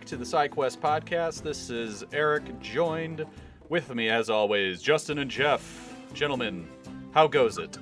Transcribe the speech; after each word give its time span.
back 0.00 0.06
to 0.06 0.16
the 0.16 0.24
SideQuest 0.24 0.78
podcast. 0.78 1.42
This 1.42 1.68
is 1.68 2.04
Eric, 2.10 2.58
joined 2.60 3.26
with 3.68 3.94
me, 3.94 4.08
as 4.08 4.30
always, 4.30 4.80
Justin 4.80 5.18
and 5.18 5.30
Jeff. 5.30 5.94
Gentlemen, 6.14 6.66
how 7.12 7.26
goes 7.26 7.58
it? 7.58 7.76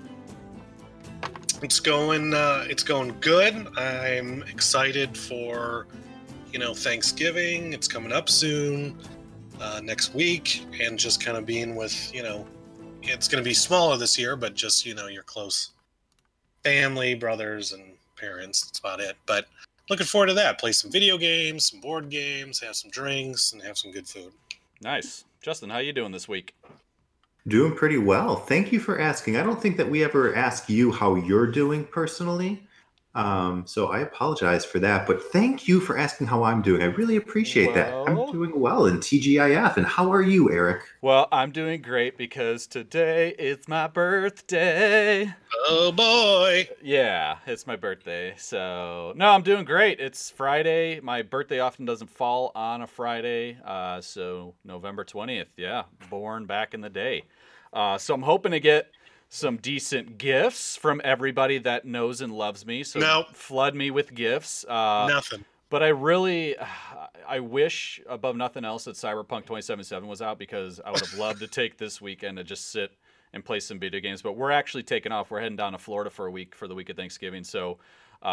It's 1.62 1.78
going. 1.78 2.34
Uh, 2.34 2.66
it's 2.68 2.82
going 2.82 3.14
good. 3.20 3.68
I'm 3.78 4.42
excited 4.44 5.16
for, 5.16 5.86
you 6.52 6.58
know, 6.58 6.74
Thanksgiving. 6.74 7.72
It's 7.72 7.86
coming 7.86 8.10
up 8.10 8.28
soon, 8.28 8.98
uh, 9.60 9.80
next 9.84 10.12
week, 10.12 10.66
and 10.80 10.98
just 10.98 11.24
kind 11.24 11.36
of 11.36 11.46
being 11.46 11.76
with, 11.76 12.12
you 12.12 12.24
know, 12.24 12.44
it's 13.02 13.28
going 13.28 13.44
to 13.44 13.48
be 13.48 13.54
smaller 13.54 13.96
this 13.96 14.18
year, 14.18 14.34
but 14.34 14.54
just 14.54 14.84
you 14.84 14.96
know, 14.96 15.06
your 15.06 15.22
close 15.22 15.70
family, 16.64 17.14
brothers, 17.14 17.70
and 17.72 17.92
parents. 18.16 18.64
That's 18.64 18.80
about 18.80 18.98
it. 18.98 19.16
But 19.24 19.46
looking 19.90 20.06
forward 20.06 20.28
to 20.28 20.34
that. 20.34 20.58
Play 20.58 20.72
some 20.72 20.90
video 20.90 21.18
games, 21.18 21.70
some 21.70 21.80
board 21.80 22.08
games, 22.08 22.60
have 22.60 22.76
some 22.76 22.90
drinks, 22.90 23.52
and 23.52 23.62
have 23.62 23.78
some 23.78 23.90
good 23.90 24.06
food. 24.06 24.32
Nice, 24.80 25.24
Justin. 25.42 25.70
How 25.70 25.78
you 25.78 25.92
doing 25.92 26.12
this 26.12 26.28
week? 26.28 26.54
Doing 27.46 27.74
pretty 27.74 27.98
well. 27.98 28.36
Thank 28.36 28.72
you 28.72 28.80
for 28.80 29.00
asking. 29.00 29.36
I 29.36 29.42
don't 29.42 29.60
think 29.60 29.76
that 29.78 29.90
we 29.90 30.04
ever 30.04 30.34
ask 30.34 30.68
you 30.68 30.92
how 30.92 31.14
you're 31.14 31.46
doing 31.46 31.84
personally. 31.84 32.62
Um, 33.14 33.66
so 33.66 33.88
I 33.88 34.00
apologize 34.00 34.64
for 34.64 34.78
that, 34.80 35.06
but 35.06 35.22
thank 35.32 35.66
you 35.66 35.80
for 35.80 35.98
asking 35.98 36.26
how 36.26 36.44
I'm 36.44 36.62
doing. 36.62 36.82
I 36.82 36.86
really 36.86 37.16
appreciate 37.16 37.74
that. 37.74 37.92
I'm 38.06 38.30
doing 38.30 38.60
well 38.60 38.86
in 38.86 38.98
TGIF. 38.98 39.76
And 39.76 39.86
how 39.86 40.12
are 40.12 40.22
you, 40.22 40.52
Eric? 40.52 40.82
Well, 41.00 41.26
I'm 41.32 41.50
doing 41.50 41.80
great 41.82 42.16
because 42.18 42.66
today 42.66 43.34
is 43.38 43.66
my 43.66 43.88
birthday. 43.88 45.34
Oh 45.66 45.90
boy! 45.90 46.68
Yeah, 46.82 47.38
it's 47.46 47.66
my 47.66 47.76
birthday. 47.76 48.34
So, 48.36 49.14
no, 49.16 49.30
I'm 49.30 49.42
doing 49.42 49.64
great. 49.64 50.00
It's 50.00 50.30
Friday. 50.30 51.00
My 51.00 51.22
birthday 51.22 51.60
often 51.60 51.86
doesn't 51.86 52.10
fall 52.10 52.52
on 52.54 52.82
a 52.82 52.86
Friday. 52.86 53.58
Uh, 53.64 54.00
so, 54.00 54.54
November 54.64 55.04
20th. 55.04 55.46
Yeah, 55.56 55.84
born 56.10 56.46
back 56.46 56.74
in 56.74 56.82
the 56.82 56.90
day. 56.90 57.24
Uh, 57.72 57.98
so, 57.98 58.14
I'm 58.14 58.22
hoping 58.22 58.52
to 58.52 58.60
get 58.60 58.92
some 59.28 59.56
decent 59.58 60.18
gifts 60.18 60.76
from 60.76 61.00
everybody 61.04 61.58
that 61.58 61.84
knows 61.84 62.20
and 62.20 62.32
loves 62.32 62.64
me. 62.66 62.82
So, 62.82 62.98
Nope. 62.98 63.34
flood 63.34 63.74
me 63.74 63.90
with 63.90 64.14
gifts. 64.14 64.64
Uh, 64.64 65.06
Nothing. 65.08 65.44
but 65.68 65.82
I 65.82 65.88
really, 65.88 66.56
I 67.28 67.40
wish 67.40 68.00
above 68.08 68.36
nothing 68.36 68.64
else 68.64 68.84
that 68.84 68.94
Cyberpunk 68.94 69.42
2077 69.42 70.08
was 70.08 70.22
out 70.22 70.38
because 70.38 70.80
I 70.84 70.90
would 70.90 71.00
have 71.00 71.14
loved 71.18 71.40
to 71.40 71.46
take 71.48 71.76
this 71.76 72.00
weekend 72.00 72.38
to 72.38 72.44
just 72.44 72.70
sit 72.72 72.92
and 73.34 73.44
play 73.44 73.60
some 73.60 73.78
video 73.78 74.00
games. 74.00 74.22
But 74.22 74.32
we're 74.32 74.50
actually 74.50 74.82
taking 74.84 75.12
off. 75.12 75.30
We're 75.30 75.40
heading 75.40 75.56
down 75.56 75.72
to 75.72 75.78
Florida 75.78 76.08
for 76.08 76.26
a 76.26 76.30
week 76.30 76.54
for 76.54 76.66
the 76.66 76.74
week 76.74 76.88
of 76.88 76.96
Thanksgiving. 76.96 77.44
So 77.44 77.78
uh, 78.22 78.26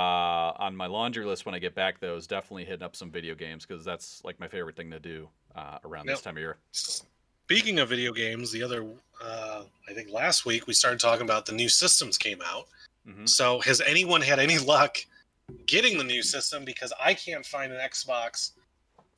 on 0.57 0.75
my 0.77 0.87
laundry 0.87 1.25
list 1.25 1.45
when 1.45 1.53
I 1.53 1.59
get 1.59 1.75
back, 1.75 1.99
though, 1.99 2.15
is 2.15 2.25
definitely 2.27 2.63
hitting 2.63 2.83
up 2.83 2.95
some 2.95 3.11
video 3.11 3.35
games 3.35 3.65
because 3.65 3.83
that's 3.83 4.21
like 4.23 4.39
my 4.39 4.47
favorite 4.47 4.77
thing 4.77 4.89
to 4.91 4.99
do 5.01 5.27
uh, 5.55 5.79
around 5.83 6.05
this 6.07 6.21
time 6.21 6.37
of 6.37 6.41
year. 6.41 6.57
Speaking 7.45 7.77
of 7.77 7.89
video 7.89 8.11
games, 8.11 8.51
the 8.51 8.63
other, 8.63 8.87
uh, 9.23 9.61
I 9.87 9.93
think 9.93 10.09
last 10.09 10.47
week 10.47 10.65
we 10.65 10.73
started 10.73 10.99
talking 10.99 11.25
about 11.25 11.45
the 11.45 11.51
new 11.51 11.69
systems 11.69 12.17
came 12.17 12.41
out. 12.43 12.67
Mhm. 13.07 13.29
So 13.29 13.59
has 13.59 13.81
anyone 13.81 14.19
had 14.19 14.39
any 14.39 14.57
luck 14.57 14.97
getting 15.67 15.99
the 15.99 16.03
new 16.03 16.23
system? 16.23 16.65
Because 16.65 16.91
I 16.99 17.13
can't 17.13 17.45
find 17.45 17.71
an 17.71 17.79
Xbox 17.79 18.53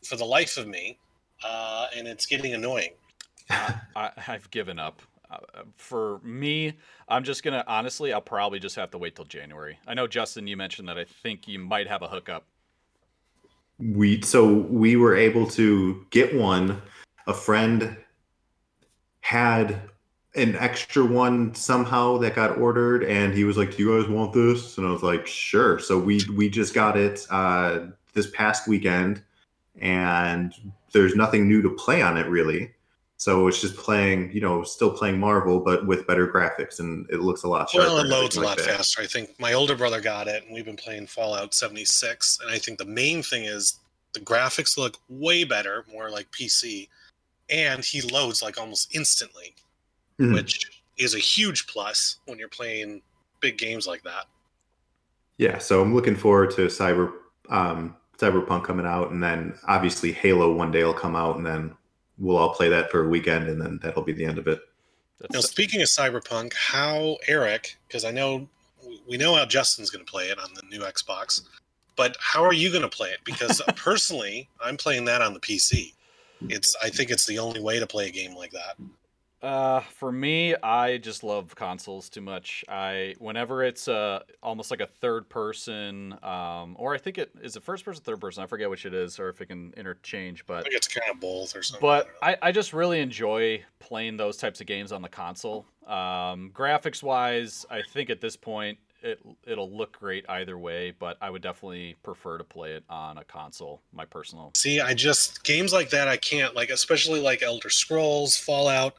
for 0.04 0.18
the 0.18 0.26
life 0.26 0.58
of 0.58 0.68
me, 0.68 0.98
uh, 1.42 1.88
and 1.96 2.06
it's 2.06 2.26
getting 2.26 2.54
annoying. 2.54 2.96
I, 3.50 4.12
I've 4.28 4.52
given 4.52 4.78
up. 4.78 5.02
Uh, 5.32 5.64
for 5.78 6.20
me, 6.20 6.74
I'm 7.08 7.24
just 7.24 7.44
gonna 7.44 7.64
honestly, 7.66 8.12
I'll 8.12 8.20
probably 8.20 8.60
just 8.60 8.76
have 8.76 8.92
to 8.92 8.98
wait 8.98 9.16
till 9.16 9.24
January. 9.24 9.80
I 9.88 9.94
know 9.94 10.06
Justin, 10.06 10.48
you 10.48 10.58
mentioned 10.58 10.90
that 10.90 10.98
I 10.98 11.06
think 11.06 11.48
you 11.48 11.60
might 11.60 11.88
have 11.88 12.02
a 12.02 12.10
hookup. 12.10 12.46
We 13.80 14.22
so 14.22 14.54
we 14.54 14.98
were 14.98 15.16
able 15.16 15.48
to 15.52 16.06
get 16.10 16.36
one. 16.36 16.82
A 17.28 17.34
friend 17.34 17.98
had 19.28 19.82
an 20.36 20.56
extra 20.56 21.04
one 21.04 21.54
somehow 21.54 22.18
that 22.18 22.34
got 22.34 22.58
ordered, 22.58 23.04
and 23.04 23.34
he 23.34 23.44
was 23.44 23.58
like, 23.58 23.76
"Do 23.76 23.84
you 23.84 24.00
guys 24.00 24.10
want 24.10 24.32
this?" 24.32 24.78
And 24.78 24.88
I 24.88 24.92
was 24.92 25.04
like, 25.04 25.28
"Sure." 25.28 25.80
So 25.80 26.00
we 26.00 26.22
we 26.34 26.50
just 26.50 26.74
got 26.74 26.96
it 26.96 27.28
uh, 27.30 27.88
this 28.14 28.30
past 28.32 28.70
weekend, 28.70 29.22
and 29.82 30.54
there's 30.94 31.14
nothing 31.14 31.46
new 31.46 31.62
to 31.62 31.70
play 31.72 32.02
on 32.02 32.16
it 32.16 32.28
really. 32.28 32.72
So 33.18 33.50
it's 33.50 33.60
just 33.60 33.76
playing, 33.76 34.32
you 34.32 34.40
know, 34.40 34.64
still 34.64 34.92
playing 34.92 35.20
Marvel, 35.20 35.60
but 35.60 35.86
with 35.86 36.08
better 36.08 36.26
graphics, 36.26 36.80
and 36.80 37.06
it 37.10 37.20
looks 37.20 37.44
a 37.44 37.50
lot 37.50 37.70
sharper. 37.70 37.90
Well, 37.90 37.98
it 37.98 38.08
loads 38.08 38.38
a 38.38 38.42
lot 38.42 38.58
that. 38.58 38.66
faster. 38.66 39.02
I 39.02 39.08
think 39.08 39.38
my 39.40 39.52
older 39.52 39.76
brother 39.76 40.00
got 40.00 40.30
it, 40.30 40.46
and 40.46 40.54
we've 40.54 40.64
been 40.64 40.78
playing 40.78 41.08
Fallout 41.08 41.54
76. 41.54 42.40
And 42.42 42.50
I 42.50 42.60
think 42.60 42.78
the 42.78 42.86
main 42.86 43.24
thing 43.24 43.44
is 43.44 43.80
the 44.14 44.22
graphics 44.22 44.78
look 44.78 45.00
way 45.10 45.44
better, 45.44 45.84
more 45.92 46.10
like 46.10 46.32
PC, 46.32 46.88
and 47.50 47.84
he 47.84 48.02
loads 48.02 48.42
like 48.42 48.60
almost 48.60 48.94
instantly, 48.96 49.56
Mhm. 50.20 50.34
which 50.34 50.82
is 50.98 51.14
a 51.16 51.20
huge 51.20 51.68
plus 51.68 52.18
when 52.26 52.40
you're 52.40 52.48
playing 52.50 53.02
big 53.40 53.58
games 53.58 53.86
like 53.88 54.04
that. 54.04 54.26
Yeah, 55.38 55.60
so 55.60 55.82
I'm 55.82 55.94
looking 55.94 56.16
forward 56.16 56.52
to 56.52 56.68
Cyber 56.68 57.14
um, 57.50 57.96
Cyberpunk 58.18 58.66
coming 58.66 58.86
out, 58.86 59.12
and 59.12 59.24
then 59.24 59.58
obviously 59.68 60.12
Halo 60.12 60.52
one 60.52 60.72
day 60.72 60.84
will 60.84 60.94
come 60.94 61.16
out, 61.16 61.38
and 61.38 61.46
then 61.46 61.74
we'll 62.18 62.36
all 62.36 62.54
play 62.54 62.68
that 62.68 62.90
for 62.92 63.06
a 63.06 63.08
weekend, 63.08 63.48
and 63.48 63.62
then 63.62 63.80
that'll 63.82 64.04
be 64.04 64.12
the 64.12 64.26
end 64.26 64.38
of 64.38 64.48
it. 64.48 64.60
That's 65.20 65.34
Now, 65.34 65.40
speaking 65.42 65.82
of 65.82 65.88
Cyberpunk, 65.88 66.54
how 66.54 67.18
Eric? 67.28 67.78
Because 67.88 68.04
I 68.04 68.12
know 68.12 68.50
we 69.08 69.18
know 69.18 69.36
how 69.36 69.46
Justin's 69.46 69.90
going 69.90 70.06
to 70.06 70.12
play 70.12 70.26
it 70.26 70.40
on 70.40 70.50
the 70.56 70.64
new 70.64 70.82
Xbox, 70.82 71.42
but 71.96 72.18
how 72.20 72.44
are 72.44 72.54
you 72.54 72.70
going 72.70 72.82
to 72.82 72.90
play 72.90 73.10
it? 73.10 73.20
Because 73.24 73.62
personally, 73.76 74.50
I'm 74.60 74.78
playing 74.78 75.06
that 75.06 75.22
on 75.22 75.34
the 75.34 75.40
PC. 75.40 75.94
It's 76.42 76.76
I 76.82 76.90
think 76.90 77.10
it's 77.10 77.26
the 77.26 77.40
only 77.40 77.62
way 77.62 77.80
to 77.80 77.88
play 77.88 78.08
a 78.08 78.12
game 78.12 78.36
like 78.36 78.52
that. 78.52 78.78
Uh, 79.40 79.82
for 79.82 80.12
me, 80.12 80.56
I 80.56 80.98
just 80.98 81.24
love 81.24 81.56
consoles 81.56 82.10
too 82.10 82.22
much. 82.22 82.66
I 82.68 83.14
whenever 83.20 83.64
it's 83.64 83.88
uh 83.88 84.22
almost 84.42 84.72
like 84.72 84.82
a 84.82 84.88
third 84.88 85.30
person, 85.30 86.18
um, 86.24 86.76
or 86.80 86.96
I 86.96 86.98
think 86.98 87.20
it 87.20 87.32
is 87.42 87.56
a 87.56 87.62
first 87.62 87.86
person, 87.86 88.04
third 88.04 88.20
person. 88.20 88.44
I 88.44 88.48
forget 88.48 88.68
which 88.70 88.88
it 88.88 88.96
is, 88.96 89.20
or 89.20 89.30
if 89.30 89.40
it 89.40 89.46
can 89.46 89.74
interchange. 89.78 90.42
I 90.42 90.44
But 90.48 90.64
think 90.64 90.76
it's 90.76 90.88
kind 90.88 91.12
of 91.12 91.20
both 91.20 91.56
or 91.56 91.62
something. 91.62 91.82
but 91.82 92.10
I. 92.22 92.32
I, 92.32 92.38
I 92.42 92.52
just 92.52 92.74
really 92.74 93.00
enjoy 93.00 93.64
playing 93.80 94.18
those 94.18 94.38
types 94.38 94.60
of 94.60 94.66
games 94.66 94.92
on 94.92 95.04
the 95.04 95.10
console. 95.10 95.68
Um, 95.86 96.52
graphics 96.52 97.04
wise, 97.04 97.66
I 97.70 97.84
think 97.84 98.10
at 98.10 98.20
this 98.22 98.36
point 98.36 98.80
it 99.02 99.20
it'll 99.46 99.72
look 99.72 99.98
great 100.00 100.26
either 100.30 100.58
way, 100.58 100.92
but 100.92 101.18
I 101.22 101.30
would 101.30 101.42
definitely 101.42 101.96
prefer 102.04 102.38
to 102.38 102.44
play 102.44 102.74
it 102.74 102.84
on 102.90 103.18
a 103.18 103.24
console. 103.24 103.82
My 103.94 104.06
personal. 104.06 104.52
See, 104.56 104.80
I 104.80 104.94
just 104.94 105.44
games 105.44 105.74
like 105.74 105.90
that 105.92 106.08
I 106.08 106.18
can't 106.18 106.56
like, 106.56 106.70
especially 106.70 107.20
like 107.20 107.44
Elder 107.44 107.70
Scrolls, 107.70 108.38
Fallout, 108.38 108.96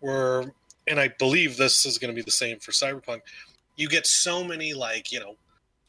where 0.00 0.52
and 0.86 1.00
I 1.00 1.08
believe 1.18 1.56
this 1.56 1.84
is 1.86 1.98
going 1.98 2.14
to 2.14 2.16
be 2.16 2.24
the 2.24 2.30
same 2.30 2.58
for 2.58 2.72
Cyberpunk. 2.72 3.20
You 3.76 3.88
get 3.88 4.06
so 4.06 4.44
many 4.44 4.74
like 4.74 5.12
you 5.12 5.20
know 5.20 5.36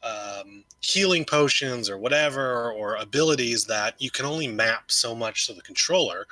um, 0.03 0.63
healing 0.81 1.25
potions 1.25 1.89
or 1.89 1.97
whatever 1.97 2.71
or 2.71 2.95
abilities 2.95 3.65
that 3.65 3.95
you 3.99 4.11
can 4.11 4.25
only 4.25 4.47
map 4.47 4.91
so 4.91 5.15
much 5.15 5.47
to 5.47 5.53
the 5.53 5.61
controller. 5.61 6.25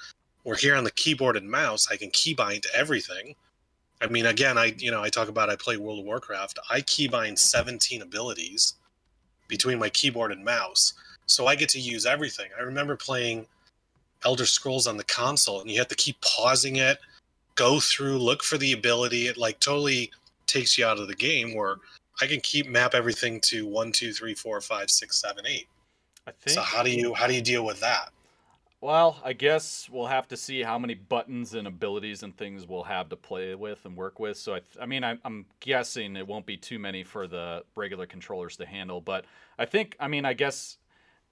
Where 0.44 0.56
here 0.56 0.75
on 0.75 0.84
the 0.84 0.92
keyboard 0.92 1.38
and 1.38 1.50
mouse, 1.50 1.88
I 1.90 1.97
can 1.97 2.12
keybind 2.12 2.68
everything. 2.72 3.36
I 4.06 4.12
mean, 4.12 4.28
again, 4.28 4.58
I 4.58 4.76
you 4.78 4.92
know 4.92 5.02
I 5.02 5.10
talk 5.10 5.28
about 5.28 5.50
I 5.50 5.56
play 5.56 5.78
World 5.78 6.00
of 6.00 6.06
Warcraft. 6.06 6.60
I 6.70 6.82
keybind 6.82 7.40
17 7.40 8.02
abilities 8.02 8.75
between 9.48 9.80
my 9.80 9.90
keyboard 9.90 10.31
and 10.31 10.44
mouse 10.44 10.94
so 11.28 11.48
I 11.48 11.56
get 11.56 11.69
to 11.69 11.80
use 11.80 12.06
everything. 12.06 12.50
I 12.57 12.63
remember 12.63 12.96
playing 12.96 13.48
Elder 14.24 14.46
Scrolls 14.46 14.88
on 14.88 14.98
the 14.98 15.04
console, 15.06 15.62
and 15.62 15.69
you 15.69 15.78
have 15.80 15.88
to 15.88 15.96
keep 15.96 16.19
pausing 16.22 16.78
it, 16.78 17.00
go 17.56 17.80
through, 17.80 18.18
look 18.18 18.44
for 18.44 18.57
the 18.57 18.74
ability. 18.74 19.28
It 19.28 19.38
like 19.38 19.60
totally 19.60 20.12
takes 20.48 20.78
you 20.78 20.86
out 20.86 21.00
of 21.00 21.08
the 21.08 21.16
game. 21.16 21.56
Where 21.56 21.78
I 22.22 22.28
can 22.28 22.40
keep 22.42 22.68
map 22.68 22.94
everything 22.94 23.42
to 23.46 23.66
one, 23.68 23.92
two, 23.92 24.13
three, 24.13 24.36
four, 24.36 24.62
five, 24.62 24.90
six, 24.90 25.19
seven, 25.19 25.46
eight. 25.48 25.68
I 26.28 26.31
think. 26.31 26.56
So 26.56 26.62
how 26.62 26.84
do 26.84 26.92
you 26.92 27.13
how 27.13 27.28
do 27.28 27.34
you 27.34 27.42
deal 27.42 27.66
with 27.66 27.80
that? 27.81 28.10
Well, 28.86 29.20
I 29.26 29.34
guess 29.34 29.90
we'll 29.92 30.06
have 30.06 30.28
to 30.28 30.38
see 30.38 30.62
how 30.62 30.78
many 30.78 30.94
buttons 30.94 31.56
and 31.56 31.66
abilities 31.66 32.22
and 32.22 32.38
things 32.38 32.68
we'll 32.68 32.84
have 32.84 33.10
to 33.10 33.16
play 33.16 33.56
with 33.56 33.84
and 33.84 33.98
work 33.98 34.20
with. 34.20 34.38
So, 34.38 34.54
I, 34.54 34.60
th- 34.60 34.78
I 34.80 34.86
mean, 34.86 35.04
I, 35.04 35.18
I'm 35.26 35.48
guessing 35.60 36.16
it 36.16 36.28
won't 36.28 36.46
be 36.46 36.56
too 36.56 36.78
many 36.78 37.04
for 37.04 37.26
the 37.26 37.64
regular 37.74 38.06
controllers 38.06 38.58
to 38.58 38.66
handle. 38.68 39.02
But 39.02 39.26
I 39.58 39.66
think, 39.66 39.96
I 40.00 40.08
mean, 40.08 40.24
I 40.24 40.34
guess 40.34 40.78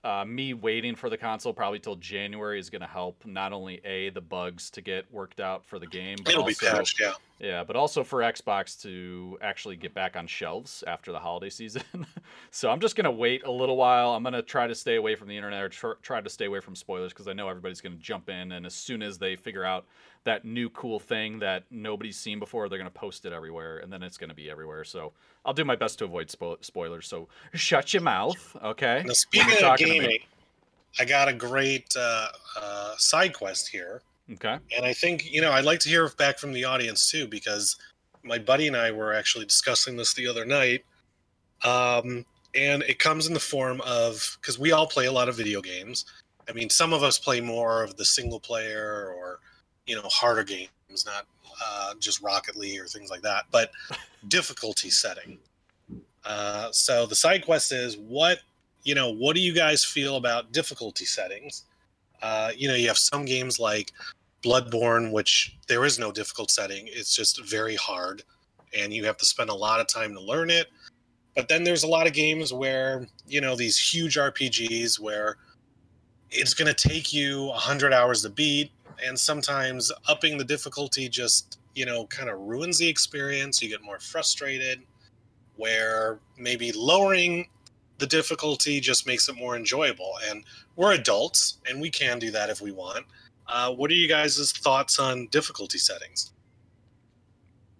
uh, 0.03 0.25
me 0.25 0.55
waiting 0.55 0.95
for 0.95 1.11
the 1.11 1.17
console 1.17 1.53
probably 1.53 1.77
till 1.77 1.95
January 1.95 2.59
is 2.59 2.71
going 2.71 2.81
to 2.81 2.87
help 2.87 3.23
not 3.23 3.53
only 3.53 3.81
a 3.85 4.09
the 4.09 4.21
bugs 4.21 4.71
to 4.71 4.81
get 4.81 5.05
worked 5.13 5.39
out 5.39 5.63
for 5.63 5.77
the 5.77 5.85
game, 5.85 6.17
but 6.25 6.33
It'll 6.33 6.45
be 6.45 6.55
patched, 6.55 6.99
yeah. 6.99 7.13
Yeah, 7.43 7.61
but 7.65 7.75
also 7.75 8.05
for 8.05 8.19
Xbox 8.21 8.81
to 8.83 9.37
actually 9.41 9.75
get 9.75 9.93
back 9.93 10.15
on 10.15 10.27
shelves 10.27 10.81
after 10.87 11.11
the 11.11 11.19
holiday 11.19 11.49
season. 11.49 11.83
so 12.51 12.71
I'm 12.71 12.79
just 12.79 12.95
gonna 12.95 13.11
wait 13.11 13.43
a 13.43 13.51
little 13.51 13.75
while. 13.75 14.11
I'm 14.11 14.23
gonna 14.23 14.41
try 14.41 14.65
to 14.65 14.73
stay 14.73 14.95
away 14.95 15.15
from 15.15 15.27
the 15.27 15.35
internet 15.35 15.61
or 15.61 15.67
tr- 15.67 15.99
try 16.01 16.21
to 16.21 16.29
stay 16.29 16.45
away 16.45 16.61
from 16.61 16.73
spoilers 16.73 17.11
because 17.11 17.27
I 17.27 17.33
know 17.33 17.49
everybody's 17.49 17.81
gonna 17.81 17.97
jump 17.97 18.29
in, 18.29 18.53
and 18.53 18.65
as 18.65 18.73
soon 18.73 19.03
as 19.03 19.17
they 19.17 19.35
figure 19.35 19.65
out 19.65 19.85
that 20.23 20.45
new 20.45 20.69
cool 20.69 21.01
thing 21.01 21.39
that 21.39 21.65
nobody's 21.69 22.17
seen 22.17 22.39
before, 22.39 22.69
they're 22.69 22.77
gonna 22.77 22.89
post 22.89 23.25
it 23.25 23.33
everywhere, 23.33 23.79
and 23.79 23.91
then 23.91 24.03
it's 24.03 24.17
gonna 24.17 24.33
be 24.33 24.49
everywhere. 24.49 24.85
So 24.85 25.11
I'll 25.43 25.53
do 25.53 25.65
my 25.65 25.75
best 25.75 25.99
to 25.99 26.05
avoid 26.05 26.29
spo- 26.29 26.63
spoilers. 26.63 27.07
So 27.07 27.27
shut 27.53 27.93
your 27.93 28.03
mouth, 28.03 28.55
okay? 28.63 29.03
Now 29.05 29.13
speaking 29.15 29.51
of 29.61 29.77
to 29.77 29.85
gaming, 29.85 30.19
I 30.97 31.03
got 31.03 31.27
a 31.27 31.33
great 31.33 31.93
uh, 31.97 32.29
uh, 32.55 32.93
side 32.97 33.33
quest 33.33 33.67
here, 33.67 34.01
Okay. 34.31 34.57
and 34.75 34.85
I 34.85 34.93
think 34.93 35.29
you 35.31 35.41
know 35.41 35.51
I'd 35.51 35.65
like 35.65 35.79
to 35.79 35.89
hear 35.89 36.09
back 36.17 36.39
from 36.39 36.53
the 36.53 36.63
audience 36.63 37.11
too 37.11 37.27
because 37.27 37.75
my 38.23 38.39
buddy 38.39 38.67
and 38.67 38.75
I 38.77 38.91
were 38.91 39.13
actually 39.13 39.45
discussing 39.45 39.97
this 39.97 40.13
the 40.13 40.27
other 40.27 40.45
night, 40.45 40.85
um, 41.63 42.25
and 42.55 42.83
it 42.83 42.99
comes 42.99 43.27
in 43.27 43.33
the 43.33 43.39
form 43.39 43.81
of 43.81 44.37
because 44.39 44.57
we 44.57 44.71
all 44.71 44.87
play 44.87 45.05
a 45.05 45.11
lot 45.11 45.29
of 45.29 45.35
video 45.35 45.61
games. 45.61 46.05
I 46.49 46.53
mean, 46.53 46.69
some 46.69 46.93
of 46.93 47.03
us 47.03 47.19
play 47.19 47.41
more 47.41 47.83
of 47.83 47.97
the 47.97 48.05
single 48.05 48.39
player 48.39 49.13
or 49.17 49.39
you 49.85 49.95
know 49.95 50.03
harder 50.05 50.43
games, 50.43 51.05
not 51.05 51.25
uh, 51.63 51.93
just 51.99 52.21
Rocket 52.21 52.55
League 52.55 52.79
or 52.79 52.87
things 52.87 53.09
like 53.09 53.21
that, 53.21 53.45
but 53.51 53.71
difficulty 54.27 54.89
setting. 54.89 55.37
Uh, 56.25 56.69
so 56.71 57.05
the 57.05 57.15
side 57.15 57.43
quest 57.43 57.71
is 57.71 57.97
what 57.97 58.39
you 58.83 58.95
know. 58.95 59.11
What 59.11 59.35
do 59.35 59.41
you 59.41 59.53
guys 59.53 59.83
feel 59.83 60.15
about 60.15 60.51
difficulty 60.51 61.05
settings? 61.05 61.63
Uh, 62.23 62.51
you 62.55 62.69
know, 62.69 62.73
you 62.73 62.87
have 62.87 62.97
some 62.97 63.25
games 63.25 63.59
like 63.59 63.91
Bloodborne, 64.43 65.11
which 65.11 65.57
there 65.67 65.83
is 65.83 65.99
no 65.99 66.11
difficult 66.11 66.49
setting. 66.49 66.87
It's 66.87 67.15
just 67.15 67.43
very 67.45 67.75
hard, 67.75 68.23
and 68.77 68.93
you 68.93 69.03
have 69.05 69.17
to 69.17 69.25
spend 69.25 69.49
a 69.49 69.53
lot 69.53 69.81
of 69.81 69.87
time 69.87 70.13
to 70.13 70.21
learn 70.21 70.49
it. 70.49 70.67
But 71.35 71.49
then 71.49 71.63
there's 71.63 71.83
a 71.83 71.87
lot 71.87 72.07
of 72.07 72.13
games 72.13 72.53
where 72.53 73.07
you 73.27 73.41
know 73.41 73.55
these 73.55 73.77
huge 73.77 74.15
RPGs 74.15 74.99
where 74.99 75.37
it's 76.31 76.53
going 76.53 76.73
to 76.73 76.89
take 76.89 77.13
you 77.13 77.45
100 77.47 77.93
hours 77.93 78.21
to 78.23 78.29
beat 78.29 78.71
and 79.05 79.19
sometimes 79.19 79.91
upping 80.07 80.37
the 80.37 80.43
difficulty 80.43 81.09
just 81.09 81.59
you 81.75 81.85
know 81.85 82.05
kind 82.07 82.29
of 82.29 82.39
ruins 82.39 82.77
the 82.77 82.87
experience 82.87 83.61
you 83.61 83.69
get 83.69 83.83
more 83.83 83.99
frustrated 83.99 84.81
where 85.55 86.19
maybe 86.37 86.71
lowering 86.71 87.47
the 87.97 88.07
difficulty 88.07 88.79
just 88.79 89.05
makes 89.07 89.29
it 89.29 89.35
more 89.35 89.55
enjoyable 89.55 90.13
and 90.27 90.43
we're 90.75 90.93
adults 90.93 91.59
and 91.69 91.79
we 91.79 91.89
can 91.89 92.19
do 92.19 92.31
that 92.31 92.49
if 92.49 92.61
we 92.61 92.71
want 92.71 93.05
uh, 93.47 93.71
what 93.71 93.91
are 93.91 93.95
you 93.95 94.07
guys' 94.07 94.51
thoughts 94.51 94.99
on 94.99 95.27
difficulty 95.27 95.77
settings 95.77 96.33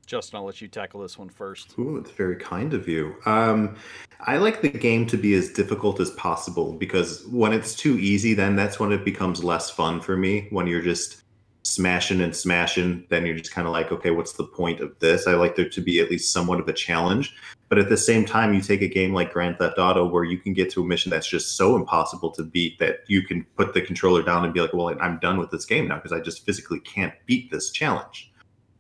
Justin, 0.06 0.38
I'll 0.38 0.46
let 0.46 0.62
you 0.62 0.68
tackle 0.68 1.02
this 1.02 1.18
one 1.18 1.30
first. 1.30 1.74
Ooh, 1.80 1.98
it's 1.98 2.12
very 2.12 2.36
kind 2.36 2.74
of 2.74 2.88
you. 2.88 3.16
Um, 3.26 3.76
I 4.20 4.38
like 4.38 4.62
the 4.62 4.70
game 4.70 5.06
to 5.08 5.18
be 5.18 5.34
as 5.34 5.50
difficult 5.50 6.00
as 6.00 6.12
possible 6.12 6.74
because 6.74 7.26
when 7.28 7.54
it's 7.54 7.74
too 7.74 7.98
easy, 7.98 8.34
then 8.34 8.56
that's 8.56 8.80
when 8.80 8.92
it 8.92 9.04
becomes 9.04 9.44
less 9.44 9.70
fun 9.70 10.02
for 10.02 10.16
me. 10.16 10.48
When 10.50 10.68
you're 10.68 10.82
just 10.82 11.24
smashing 11.64 12.22
and 12.22 12.36
smashing, 12.36 13.06
then 13.10 13.26
you're 13.26 13.36
just 13.36 13.54
kind 13.54 13.66
of 13.66 13.74
like, 13.74 13.92
okay, 13.92 14.12
what's 14.12 14.34
the 14.34 14.46
point 14.46 14.82
of 14.82 14.98
this? 15.00 15.26
I 15.26 15.34
like 15.34 15.56
there 15.56 15.70
to 15.70 15.82
be 15.82 16.00
at 16.00 16.12
least 16.12 16.32
somewhat 16.32 16.60
of 16.60 16.68
a 16.68 16.74
challenge. 16.74 17.36
But 17.74 17.80
at 17.80 17.90
the 17.90 17.98
same 17.98 18.24
time, 18.24 18.54
you 18.54 18.62
take 18.62 18.84
a 18.84 18.88
game 18.88 19.16
like 19.16 19.34
Grand 19.34 19.58
Theft 19.58 19.80
Auto 19.80 20.06
where 20.06 20.24
you 20.24 20.38
can 20.38 20.54
get 20.54 20.70
to 20.74 20.84
a 20.84 20.86
mission 20.86 21.10
that's 21.10 21.28
just 21.28 21.58
so 21.58 21.76
impossible 21.76 22.30
to 22.34 22.44
beat 22.44 22.78
that 22.78 23.00
you 23.08 23.24
can 23.24 23.44
put 23.58 23.74
the 23.74 23.82
controller 23.82 24.22
down 24.22 24.46
and 24.46 24.54
be 24.54 24.62
like, 24.62 24.76
well, 24.76 24.96
I'm 25.02 25.18
done 25.18 25.40
with 25.40 25.50
this 25.50 25.66
game 25.66 25.88
now 25.88 25.96
because 25.96 26.12
I 26.12 26.20
just 26.20 26.46
physically 26.46 26.80
can't 26.82 27.16
beat 27.26 27.50
this 27.50 27.72
challenge. 27.72 28.32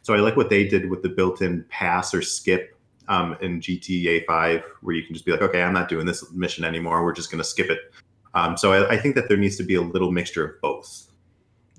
So 0.03 0.13
I 0.13 0.17
like 0.17 0.37
what 0.37 0.51
they 0.51 0.67
did 0.67 0.91
with 0.91 1.01
the 1.01 1.09
built-in 1.09 1.65
pass 1.69 2.13
or 2.13 2.21
skip 2.21 2.77
um, 3.07 3.35
in 3.41 3.61
GTA 3.61 4.27
5, 4.27 4.63
where 4.81 4.95
you 4.95 5.01
can 5.01 5.15
just 5.15 5.25
be 5.25 5.31
like, 5.31 5.41
okay, 5.41 5.63
I'm 5.63 5.73
not 5.73 5.89
doing 5.89 6.05
this 6.05 6.31
mission 6.31 6.63
anymore. 6.63 7.03
We're 7.03 7.13
just 7.13 7.31
going 7.31 7.41
to 7.41 7.49
skip 7.49 7.71
it. 7.71 7.79
Um, 8.35 8.55
so 8.55 8.73
I, 8.73 8.91
I 8.91 8.97
think 8.97 9.15
that 9.15 9.27
there 9.27 9.37
needs 9.37 9.57
to 9.57 9.63
be 9.63 9.73
a 9.73 9.81
little 9.81 10.11
mixture 10.11 10.45
of 10.45 10.61
both. 10.61 11.07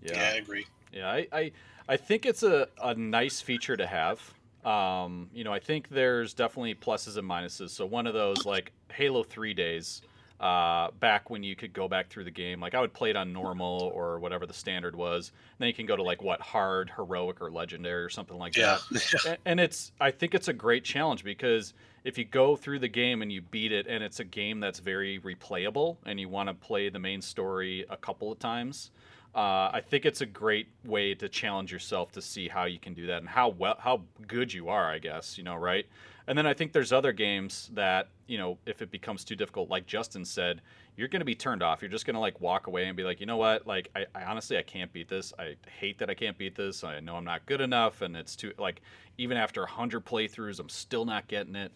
yeah, 0.02 0.32
i 0.32 0.38
agree 0.38 0.66
Yeah, 0.92 1.08
I, 1.08 1.28
I, 1.32 1.52
I 1.90 1.96
think 1.96 2.26
it's 2.26 2.42
a, 2.42 2.66
a 2.82 2.92
nice 2.96 3.40
feature 3.40 3.76
to 3.76 3.86
have. 3.86 4.34
Um, 4.64 5.28
you 5.34 5.44
know, 5.44 5.52
I 5.52 5.58
think 5.58 5.88
there's 5.88 6.34
definitely 6.34 6.74
pluses 6.74 7.16
and 7.16 7.28
minuses. 7.28 7.70
So 7.70 7.86
one 7.86 8.06
of 8.06 8.14
those, 8.14 8.46
like 8.46 8.72
Halo 8.90 9.22
3 9.22 9.54
days, 9.54 10.02
uh, 10.40 10.90
back 11.00 11.30
when 11.30 11.42
you 11.42 11.54
could 11.54 11.72
go 11.72 11.88
back 11.88 12.08
through 12.08 12.24
the 12.24 12.30
game, 12.30 12.60
like 12.60 12.74
I 12.74 12.80
would 12.80 12.92
play 12.92 13.10
it 13.10 13.16
on 13.16 13.32
normal 13.32 13.92
or 13.94 14.18
whatever 14.18 14.46
the 14.46 14.52
standard 14.52 14.96
was. 14.96 15.28
And 15.28 15.60
Then 15.60 15.68
you 15.68 15.74
can 15.74 15.86
go 15.86 15.96
to 15.96 16.02
like 16.02 16.22
what 16.22 16.40
hard, 16.40 16.90
heroic, 16.94 17.40
or 17.40 17.50
legendary 17.50 18.02
or 18.02 18.08
something 18.08 18.36
like 18.36 18.56
yeah 18.56 18.78
that. 19.24 19.38
And 19.46 19.60
it's 19.60 19.92
I 20.00 20.10
think 20.10 20.34
it's 20.34 20.48
a 20.48 20.52
great 20.52 20.84
challenge 20.84 21.24
because 21.24 21.72
if 22.04 22.18
you 22.18 22.24
go 22.24 22.56
through 22.56 22.80
the 22.80 22.88
game 22.88 23.22
and 23.22 23.32
you 23.32 23.40
beat 23.40 23.72
it 23.72 23.86
and 23.86 24.02
it's 24.04 24.20
a 24.20 24.24
game 24.24 24.60
that's 24.60 24.80
very 24.80 25.18
replayable 25.20 25.96
and 26.04 26.20
you 26.20 26.28
want 26.28 26.48
to 26.48 26.54
play 26.54 26.88
the 26.88 26.98
main 26.98 27.22
story 27.22 27.86
a 27.88 27.96
couple 27.96 28.30
of 28.30 28.38
times 28.38 28.90
uh, 29.34 29.70
I 29.72 29.82
think 29.84 30.06
it's 30.06 30.20
a 30.20 30.26
great 30.26 30.68
way 30.84 31.14
to 31.14 31.28
challenge 31.28 31.72
yourself 31.72 32.12
to 32.12 32.22
see 32.22 32.46
how 32.46 32.66
you 32.66 32.78
can 32.78 32.94
do 32.94 33.06
that 33.08 33.18
and 33.18 33.28
how 33.28 33.48
well 33.48 33.76
how 33.80 34.02
good 34.28 34.52
you 34.52 34.68
are 34.68 34.90
I 34.90 34.98
guess 34.98 35.36
you 35.36 35.42
know 35.42 35.56
right? 35.56 35.86
And 36.26 36.38
then 36.38 36.46
I 36.46 36.54
think 36.54 36.72
there's 36.72 36.92
other 36.92 37.12
games 37.12 37.68
that 37.74 38.08
you 38.28 38.38
know 38.38 38.58
if 38.64 38.80
it 38.80 38.92
becomes 38.92 39.24
too 39.24 39.34
difficult 39.34 39.68
like 39.68 39.86
Justin 39.86 40.24
said 40.24 40.62
you're 40.96 41.08
going 41.08 41.20
to 41.20 41.26
be 41.26 41.34
turned 41.34 41.64
off. 41.64 41.82
You're 41.82 41.90
just 41.90 42.06
going 42.06 42.14
to 42.14 42.20
like 42.20 42.40
walk 42.40 42.68
away 42.68 42.84
and 42.84 42.96
be 42.96 43.02
like 43.02 43.18
you 43.18 43.26
know 43.26 43.36
what? 43.36 43.66
Like 43.66 43.90
I, 43.96 44.06
I 44.14 44.22
honestly 44.22 44.56
I 44.56 44.62
can't 44.62 44.92
beat 44.92 45.08
this. 45.08 45.32
I 45.36 45.56
hate 45.80 45.98
that 45.98 46.08
I 46.08 46.14
can't 46.14 46.38
beat 46.38 46.54
this. 46.54 46.84
I 46.84 47.00
know 47.00 47.16
I'm 47.16 47.24
not 47.24 47.44
good 47.46 47.60
enough 47.60 48.02
and 48.02 48.16
it's 48.16 48.36
too 48.36 48.52
like 48.56 48.82
even 49.18 49.36
after 49.36 49.62
100 49.62 50.04
playthroughs 50.04 50.60
i'm 50.60 50.68
still 50.68 51.04
not 51.04 51.26
getting 51.26 51.56
it. 51.56 51.72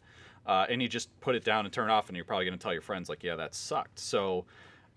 Uh, 0.47 0.65
and 0.71 0.81
you 0.81 0.89
just 0.89 1.09
put 1.21 1.35
it 1.35 1.45
down 1.45 1.65
and 1.67 1.75
turn 1.75 1.91
it 1.91 1.93
off 1.93 2.09
and 2.09 2.17
you're 2.17 2.25
probably 2.25 2.47
going 2.47 2.57
to 2.57 2.63
tell 2.63 2.73
your 2.73 2.83
friends 2.83 3.09
like 3.09 3.25
yeah 3.25 3.35
that 3.35 3.53
sucked. 3.53 3.99
So 3.99 4.47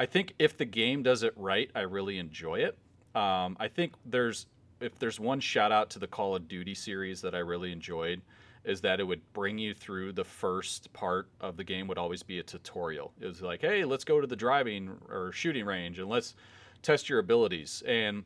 i 0.01 0.06
think 0.06 0.33
if 0.39 0.57
the 0.57 0.65
game 0.65 1.03
does 1.03 1.24
it 1.24 1.33
right 1.36 1.69
i 1.75 1.81
really 1.81 2.18
enjoy 2.18 2.59
it. 2.59 2.77
Um, 3.15 3.56
i 3.59 3.68
think 3.68 3.94
there's 4.06 4.48
if 4.80 4.98
there's 4.98 5.19
one 5.19 5.39
shout 5.39 5.71
out 5.71 5.92
to 5.92 6.00
the 6.00 6.07
call 6.07 6.36
of 6.36 6.48
duty 6.48 6.74
series 6.74 7.21
that 7.21 7.36
i 7.36 7.39
really 7.39 7.71
enjoyed 7.71 8.21
is 8.63 8.81
that 8.81 9.00
it 9.00 9.03
would 9.03 9.21
bring 9.33 9.57
you 9.57 9.74
through 9.74 10.13
the 10.13 10.24
first 10.24 10.92
part 10.94 11.27
of 11.39 11.57
the 11.57 11.63
game 11.63 11.88
would 11.88 11.98
always 11.98 12.21
be 12.21 12.39
a 12.39 12.44
tutorial. 12.44 13.12
It 13.19 13.25
was 13.25 13.42
like 13.42 13.62
hey 13.62 13.86
let's 13.86 14.03
go 14.03 14.21
to 14.21 14.27
the 14.27 14.36
driving 14.36 14.98
or 15.09 15.31
shooting 15.31 15.65
range 15.65 16.00
and 16.00 16.09
let's 16.09 16.36
test 16.81 17.09
your 17.09 17.19
abilities. 17.19 17.83
And 17.88 18.24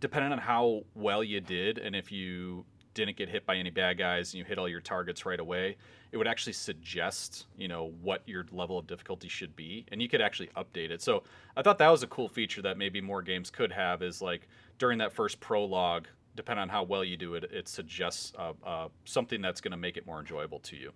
depending 0.00 0.32
on 0.32 0.38
how 0.38 0.84
well 0.94 1.24
you 1.24 1.40
did 1.40 1.78
and 1.78 1.96
if 1.96 2.12
you 2.12 2.64
didn't 2.98 3.16
get 3.16 3.28
hit 3.28 3.46
by 3.46 3.56
any 3.56 3.70
bad 3.70 3.96
guys 3.96 4.32
and 4.32 4.38
you 4.38 4.44
hit 4.44 4.58
all 4.58 4.68
your 4.68 4.80
targets 4.80 5.24
right 5.24 5.40
away 5.40 5.76
it 6.10 6.16
would 6.16 6.26
actually 6.26 6.52
suggest 6.52 7.46
you 7.56 7.68
know 7.68 7.92
what 8.02 8.22
your 8.26 8.44
level 8.50 8.78
of 8.78 8.86
difficulty 8.86 9.28
should 9.28 9.54
be 9.54 9.86
and 9.92 10.02
you 10.02 10.08
could 10.08 10.20
actually 10.20 10.48
update 10.56 10.90
it 10.90 11.00
so 11.00 11.22
i 11.56 11.62
thought 11.62 11.78
that 11.78 11.88
was 11.88 12.02
a 12.02 12.06
cool 12.08 12.28
feature 12.28 12.60
that 12.60 12.76
maybe 12.76 13.00
more 13.00 13.22
games 13.22 13.50
could 13.50 13.70
have 13.70 14.02
is 14.02 14.20
like 14.20 14.48
during 14.78 14.98
that 14.98 15.12
first 15.12 15.38
prologue 15.38 16.06
depending 16.34 16.62
on 16.62 16.68
how 16.68 16.82
well 16.82 17.04
you 17.04 17.16
do 17.16 17.34
it 17.34 17.44
it 17.52 17.68
suggests 17.68 18.32
uh, 18.38 18.52
uh, 18.66 18.88
something 19.04 19.40
that's 19.40 19.60
going 19.60 19.72
to 19.72 19.78
make 19.78 19.96
it 19.96 20.06
more 20.06 20.18
enjoyable 20.18 20.58
to 20.58 20.76
you 20.76 20.92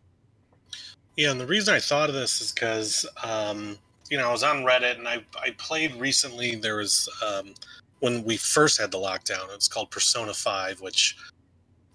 Yeah, 1.17 1.31
and 1.31 1.41
the 1.41 1.47
reason 1.47 1.75
I 1.75 1.81
thought 1.81 2.09
of 2.09 2.15
this 2.15 2.41
is 2.41 2.53
because 2.53 3.07
um, 3.23 3.79
you 4.11 4.17
know 4.17 4.29
I 4.29 4.33
was 4.33 4.43
on 4.43 4.65
Reddit 4.65 4.99
and 4.99 5.07
I 5.07 5.25
I 5.41 5.51
played 5.59 5.95
recently. 5.97 6.55
There 6.55 6.77
was 6.77 7.09
um, 7.25 7.55
when 8.01 8.25
we 8.25 8.37
first 8.37 8.81
had 8.81 8.91
the 8.91 8.99
lockdown. 8.99 9.55
It's 9.55 9.69
called 9.69 9.91
Persona 9.91 10.35
Five, 10.35 10.81
which 10.81 11.17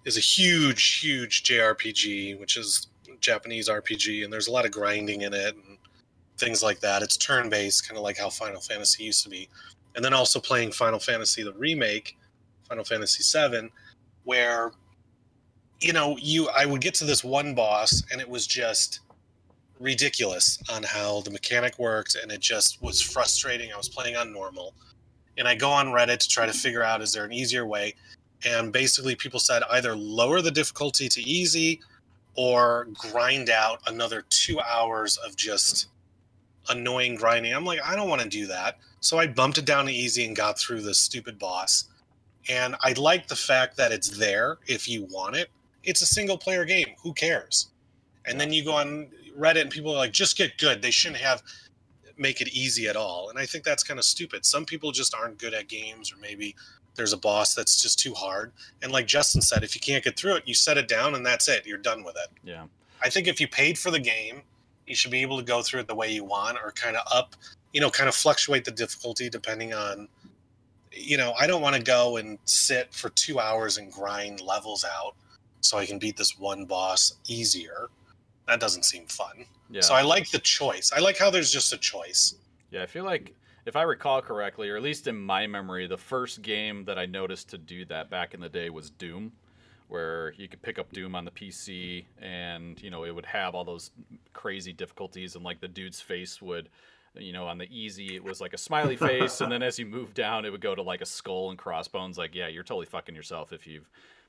is 0.07 0.15
a 0.15 0.21
huge, 0.21 0.99
huge 0.99 1.43
JRPG, 1.43 2.39
which 2.39 2.55
is 2.55 2.87
Japanese 3.19 3.67
RPG, 3.67 4.23
and 4.23 4.31
there's 4.31 4.47
a 4.47 4.51
lot 4.51 4.63
of 4.63 4.71
grinding 4.71 5.21
in 5.23 5.33
it 5.33 5.53
and 5.53 5.77
things 6.37 6.63
like 6.63 6.79
that. 6.79 7.03
It's 7.03 7.17
turn 7.17 7.49
based, 7.49 7.85
kind 7.85 7.97
of 7.97 8.03
like 8.03 8.17
how 8.17 8.29
Final 8.29 8.61
Fantasy 8.61 9.03
used 9.03 9.23
to 9.23 9.29
be. 9.29 9.49
And 9.95 10.05
then 10.05 10.13
also 10.13 10.39
playing 10.39 10.71
Final 10.71 10.97
Fantasy 10.99 11.43
the 11.43 11.51
remake, 11.53 12.17
Final 12.69 12.85
Fantasy 12.85 13.21
VII, 13.21 13.69
where 14.23 14.71
you 15.81 15.91
know 15.91 16.17
you 16.19 16.47
I 16.57 16.65
would 16.65 16.81
get 16.81 16.93
to 16.95 17.05
this 17.05 17.23
one 17.23 17.53
boss 17.53 18.01
and 18.11 18.21
it 18.21 18.29
was 18.29 18.47
just 18.47 19.01
ridiculous 19.79 20.57
on 20.71 20.83
how 20.83 21.21
the 21.21 21.31
mechanic 21.31 21.77
worked 21.79 22.15
and 22.15 22.31
it 22.31 22.39
just 22.39 22.81
was 22.81 23.01
frustrating. 23.01 23.73
I 23.73 23.77
was 23.77 23.89
playing 23.89 24.15
on 24.15 24.31
normal. 24.31 24.73
And 25.37 25.47
I 25.47 25.53
go 25.53 25.69
on 25.69 25.87
Reddit 25.87 26.17
to 26.19 26.29
try 26.29 26.45
to 26.47 26.53
figure 26.53 26.81
out 26.81 27.01
is 27.01 27.11
there 27.11 27.25
an 27.25 27.33
easier 27.33 27.65
way? 27.65 27.93
And 28.45 28.71
basically 28.71 29.15
people 29.15 29.39
said 29.39 29.63
either 29.71 29.95
lower 29.95 30.41
the 30.41 30.51
difficulty 30.51 31.09
to 31.09 31.21
easy 31.21 31.81
or 32.35 32.87
grind 32.93 33.49
out 33.49 33.81
another 33.87 34.23
2 34.29 34.59
hours 34.59 35.17
of 35.17 35.35
just 35.35 35.87
annoying 36.69 37.15
grinding. 37.15 37.53
I'm 37.53 37.65
like 37.65 37.79
I 37.83 37.95
don't 37.95 38.09
want 38.09 38.21
to 38.21 38.29
do 38.29 38.45
that. 38.47 38.77
So 38.99 39.17
I 39.17 39.27
bumped 39.27 39.57
it 39.57 39.65
down 39.65 39.85
to 39.85 39.91
easy 39.91 40.25
and 40.25 40.35
got 40.35 40.59
through 40.59 40.81
this 40.81 40.99
stupid 40.99 41.39
boss. 41.39 41.85
And 42.49 42.75
I 42.81 42.93
like 42.93 43.27
the 43.27 43.35
fact 43.35 43.75
that 43.77 43.91
it's 43.91 44.17
there 44.17 44.57
if 44.67 44.87
you 44.87 45.07
want 45.09 45.35
it. 45.35 45.49
It's 45.83 46.01
a 46.01 46.05
single 46.05 46.37
player 46.37 46.65
game. 46.65 46.87
Who 47.01 47.13
cares? 47.13 47.69
And 48.25 48.39
then 48.39 48.51
you 48.53 48.63
go 48.63 48.73
on 48.73 49.07
Reddit 49.37 49.61
and 49.61 49.69
people 49.69 49.93
are 49.93 49.97
like, 49.97 50.13
just 50.13 50.37
get 50.37 50.57
good. 50.57 50.81
They 50.81 50.91
shouldn't 50.91 51.21
have 51.21 51.41
make 52.17 52.41
it 52.41 52.49
easy 52.49 52.87
at 52.87 52.95
all. 52.95 53.29
And 53.29 53.37
I 53.37 53.45
think 53.45 53.63
that's 53.63 53.83
kind 53.83 53.99
of 53.99 54.05
stupid. 54.05 54.45
Some 54.45 54.65
people 54.65 54.91
just 54.91 55.13
aren't 55.13 55.37
good 55.37 55.53
at 55.53 55.67
games, 55.67 56.11
or 56.11 56.17
maybe 56.17 56.55
there's 56.97 57.13
a 57.13 57.17
boss 57.17 57.55
that's 57.55 57.81
just 57.81 57.99
too 57.99 58.13
hard. 58.13 58.51
And 58.81 58.91
like 58.91 59.07
Justin 59.07 59.41
said, 59.41 59.63
if 59.63 59.73
you 59.75 59.79
can't 59.81 60.03
get 60.03 60.17
through 60.17 60.35
it, 60.35 60.43
you 60.45 60.53
set 60.53 60.77
it 60.77 60.87
down 60.87 61.15
and 61.15 61.25
that's 61.25 61.47
it. 61.47 61.65
You're 61.65 61.77
done 61.77 62.03
with 62.03 62.15
it. 62.17 62.29
yeah 62.43 62.65
I 63.01 63.09
think 63.09 63.27
if 63.27 63.39
you 63.39 63.47
paid 63.47 63.77
for 63.77 63.91
the 63.91 63.99
game, 63.99 64.41
you 64.87 64.95
should 64.95 65.11
be 65.11 65.21
able 65.21 65.37
to 65.37 65.43
go 65.43 65.61
through 65.61 65.81
it 65.81 65.87
the 65.87 65.95
way 65.95 66.11
you 66.11 66.23
want 66.23 66.57
or 66.63 66.71
kind 66.71 66.95
of 66.97 67.03
up, 67.13 67.35
you 67.71 67.79
know, 67.79 67.89
kind 67.91 68.09
of 68.09 68.15
fluctuate 68.15 68.65
the 68.65 68.71
difficulty 68.71 69.29
depending 69.29 69.73
on, 69.73 70.07
you 70.91 71.15
know, 71.17 71.33
I 71.39 71.45
don't 71.45 71.61
want 71.61 71.75
to 71.75 71.81
go 71.81 72.17
and 72.17 72.39
sit 72.45 72.91
for 72.93 73.09
two 73.09 73.39
hours 73.39 73.77
and 73.77 73.91
grind 73.91 74.41
levels 74.41 74.83
out 74.83 75.13
so 75.61 75.77
I 75.77 75.85
can 75.85 75.99
beat 75.99 76.17
this 76.17 76.39
one 76.39 76.65
boss 76.65 77.13
easier. 77.27 77.89
That 78.47 78.59
doesn't 78.59 78.83
seem 78.83 79.05
fun. 79.05 79.45
yeah 79.69 79.81
So 79.81 79.93
I 79.93 80.01
like 80.01 80.31
the 80.31 80.39
choice. 80.39 80.91
I 80.95 80.99
like 80.99 81.17
how 81.17 81.29
there's 81.29 81.51
just 81.51 81.71
a 81.73 81.77
choice. 81.77 82.33
Yeah, 82.71 82.81
I 82.81 82.87
feel 82.87 83.03
like 83.05 83.35
if 83.67 83.75
I 83.75 83.83
recall 83.83 84.21
correctly, 84.21 84.69
or 84.69 84.77
at 84.77 84.81
least 84.81 85.07
in 85.07 85.19
my 85.19 85.45
memory, 85.45 85.87
the 85.87 85.97
first 85.97 86.41
game 86.41 86.85
that 86.85 86.97
I 86.97 87.05
noticed 87.05 87.49
to 87.49 87.57
do 87.57 87.85
that 87.85 88.09
back 88.09 88.33
in 88.33 88.39
the 88.39 88.49
day 88.49 88.69
was 88.69 88.89
Doom, 88.89 89.33
where 89.89 90.33
you 90.37 90.47
could 90.47 90.61
pick 90.61 90.79
up 90.79 90.91
Doom 90.93 91.15
on 91.15 91.25
the 91.25 91.31
PC 91.31 92.05
and, 92.21 92.81
you 92.81 92.89
know, 92.89 93.03
it 93.03 93.13
would 93.13 93.25
have 93.25 93.55
all 93.55 93.65
those 93.65 93.91
crazy 94.33 94.73
difficulties 94.73 95.35
and 95.35 95.43
like 95.43 95.59
the 95.59 95.67
dude's 95.67 96.01
face 96.01 96.41
would 96.41 96.69
you 97.19 97.33
know, 97.33 97.47
on 97.47 97.57
the 97.57 97.67
easy, 97.75 98.15
it 98.15 98.23
was 98.23 98.39
like 98.39 98.53
a 98.53 98.57
smiley 98.57 98.95
face, 98.95 99.41
and 99.41 99.51
then 99.51 99.63
as 99.63 99.79
you 99.79 99.87
move 99.87 100.13
down, 100.13 100.45
it 100.45 100.51
would 100.51 100.61
go 100.61 100.75
to 100.75 100.81
like 100.83 101.01
a 101.01 101.05
skull 101.05 101.49
and 101.49 101.57
crossbones. 101.57 102.17
Like, 102.17 102.35
yeah, 102.35 102.47
you're 102.47 102.63
totally 102.63 102.85
fucking 102.85 103.15
yourself 103.15 103.53
if 103.53 103.65
you 103.65 103.81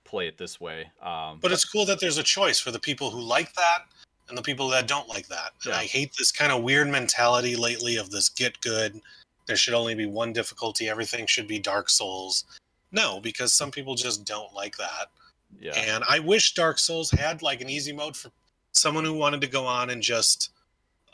play 0.04 0.26
it 0.26 0.38
this 0.38 0.60
way. 0.60 0.90
Um, 1.02 1.38
but 1.40 1.52
it's 1.52 1.64
cool 1.64 1.84
that 1.86 2.00
there's 2.00 2.18
a 2.18 2.22
choice 2.22 2.58
for 2.58 2.70
the 2.70 2.78
people 2.78 3.10
who 3.10 3.20
like 3.20 3.52
that 3.54 3.80
and 4.28 4.36
the 4.36 4.42
people 4.42 4.68
that 4.68 4.86
don't 4.86 5.08
like 5.08 5.28
that. 5.28 5.52
And 5.64 5.72
Yeah. 5.72 5.80
I 5.80 5.84
hate 5.84 6.12
this 6.18 6.32
kind 6.32 6.52
of 6.52 6.62
weird 6.62 6.88
mentality 6.88 7.56
lately 7.56 7.96
of 7.96 8.10
this 8.10 8.28
get 8.28 8.60
good. 8.60 9.00
There 9.48 9.56
should 9.56 9.74
only 9.74 9.96
be 9.96 10.06
one 10.06 10.32
difficulty. 10.32 10.88
Everything 10.88 11.26
should 11.26 11.48
be 11.48 11.58
Dark 11.58 11.90
Souls. 11.90 12.44
No, 12.92 13.18
because 13.18 13.52
some 13.52 13.70
people 13.70 13.96
just 13.96 14.24
don't 14.24 14.54
like 14.54 14.76
that. 14.76 15.06
yeah, 15.58 15.72
And 15.74 16.04
I 16.08 16.20
wish 16.20 16.54
Dark 16.54 16.78
Souls 16.78 17.10
had 17.10 17.42
like 17.42 17.60
an 17.60 17.68
easy 17.68 17.92
mode 17.92 18.16
for 18.16 18.30
someone 18.72 19.04
who 19.04 19.14
wanted 19.14 19.40
to 19.40 19.46
go 19.46 19.66
on 19.66 19.90
and 19.90 20.02
just 20.02 20.50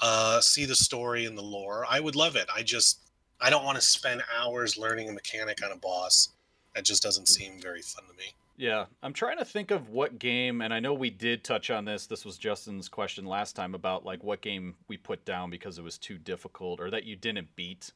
uh, 0.00 0.40
see 0.40 0.64
the 0.64 0.74
story 0.74 1.24
and 1.24 1.38
the 1.38 1.42
lore. 1.42 1.86
I 1.88 2.00
would 2.00 2.16
love 2.16 2.36
it. 2.36 2.48
I 2.54 2.62
just 2.62 3.00
I 3.40 3.50
don't 3.50 3.64
want 3.64 3.76
to 3.76 3.82
spend 3.82 4.22
hours 4.36 4.76
learning 4.76 5.08
a 5.08 5.12
mechanic 5.12 5.64
on 5.64 5.72
a 5.72 5.76
boss. 5.76 6.30
That 6.74 6.84
just 6.84 7.02
doesn't 7.02 7.28
seem 7.28 7.60
very 7.60 7.82
fun 7.82 8.04
to 8.08 8.12
me. 8.14 8.34
Yeah, 8.56 8.86
I'm 9.02 9.12
trying 9.12 9.38
to 9.38 9.44
think 9.44 9.72
of 9.72 9.88
what 9.90 10.18
game, 10.20 10.60
and 10.60 10.72
I 10.72 10.78
know 10.78 10.94
we 10.94 11.10
did 11.10 11.42
touch 11.42 11.70
on 11.70 11.84
this. 11.84 12.06
This 12.06 12.24
was 12.24 12.38
Justin's 12.38 12.88
question 12.88 13.24
last 13.24 13.56
time 13.56 13.74
about 13.74 14.04
like 14.04 14.22
what 14.22 14.42
game 14.42 14.76
we 14.86 14.96
put 14.96 15.24
down 15.24 15.50
because 15.50 15.78
it 15.78 15.82
was 15.82 15.98
too 15.98 16.18
difficult 16.18 16.80
or 16.80 16.90
that 16.90 17.04
you 17.04 17.16
didn't 17.16 17.54
beat. 17.56 17.92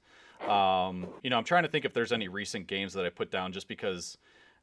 Um, 0.47 1.09
you 1.23 1.31
know, 1.31 1.39
I'm 1.39 1.45
trying 1.45 1.65
to 1.65 1.69
think 1.69 1.85
if 1.85 1.93
there's 1.93 2.13
any 2.13 2.29
recent 2.29 2.67
games 2.67 2.93
that 2.95 3.05
I 3.05 3.11
put 3.11 3.31
down 3.31 3.53
just 3.53 3.69
because 3.69 4.19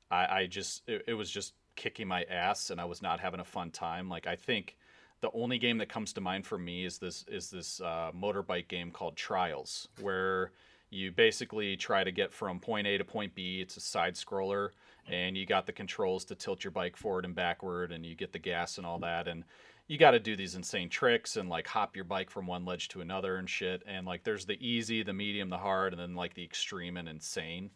I, 0.10 0.42
I 0.42 0.46
just 0.48 0.84
it, 0.88 1.04
it 1.08 1.14
was 1.14 1.30
just 1.30 1.54
kicking 1.76 2.08
my 2.08 2.24
ass 2.24 2.70
and 2.70 2.80
I 2.80 2.86
was 2.86 3.02
not 3.02 3.20
having 3.20 3.40
a 3.40 3.46
fun 3.46 3.72
time. 3.72 4.10
Like 4.10 4.28
I 4.28 4.36
think 4.36 4.78
the 5.22 5.32
only 5.34 5.58
game 5.58 5.78
that 5.80 5.90
comes 5.90 6.14
to 6.14 6.22
mind 6.22 6.46
for 6.46 6.58
me 6.58 6.86
is 6.86 6.98
this 6.98 7.26
is 7.28 7.50
this 7.50 7.82
uh, 7.82 8.12
motorbike 8.16 8.68
game 8.68 8.92
called 8.92 9.16
Trials, 9.16 9.88
where 10.02 10.52
you 10.90 11.12
basically 11.12 11.76
try 11.76 12.04
to 12.04 12.12
get 12.12 12.32
from 12.32 12.60
point 12.60 12.88
A 12.88 12.98
to 12.98 13.04
point 13.04 13.36
B. 13.36 13.60
It's 13.62 13.78
a 13.78 13.82
side 13.82 14.16
scroller, 14.16 14.70
and 15.08 15.36
you 15.36 15.46
got 15.46 15.66
the 15.66 15.72
controls 15.72 16.26
to 16.26 16.36
tilt 16.36 16.64
your 16.64 16.72
bike 16.72 16.96
forward 16.96 17.26
and 17.26 17.36
backward, 17.36 17.92
and 17.92 18.06
you 18.06 18.16
get 18.16 18.34
the 18.34 18.40
gas 18.40 18.78
and 18.78 18.86
all 18.86 19.00
that, 19.00 19.28
and 19.28 19.44
you 19.88 19.98
got 19.98 20.12
to 20.12 20.20
do 20.20 20.36
these 20.36 20.56
insane 20.56 20.90
tricks 20.90 21.38
and 21.38 21.50
like 21.50 21.68
hop 21.68 21.96
your 21.96 22.06
bike 22.06 22.30
from 22.30 22.48
one 22.48 22.66
ledge 22.66 22.88
to 22.90 23.02
another 23.02 23.38
and 23.38 23.50
shit. 23.50 23.84
And 23.86 24.06
like 24.06 24.24
there's 24.24 24.46
the 24.46 24.58
easy, 24.66 25.04
the 25.04 25.14
medium, 25.14 25.50
the 25.50 25.58
hard, 25.58 25.94
and 25.94 26.02
then 26.02 26.16
like 26.16 26.34
the 26.34 26.44
extreme 26.44 26.98
and 26.98 27.08
insane. 27.08 27.70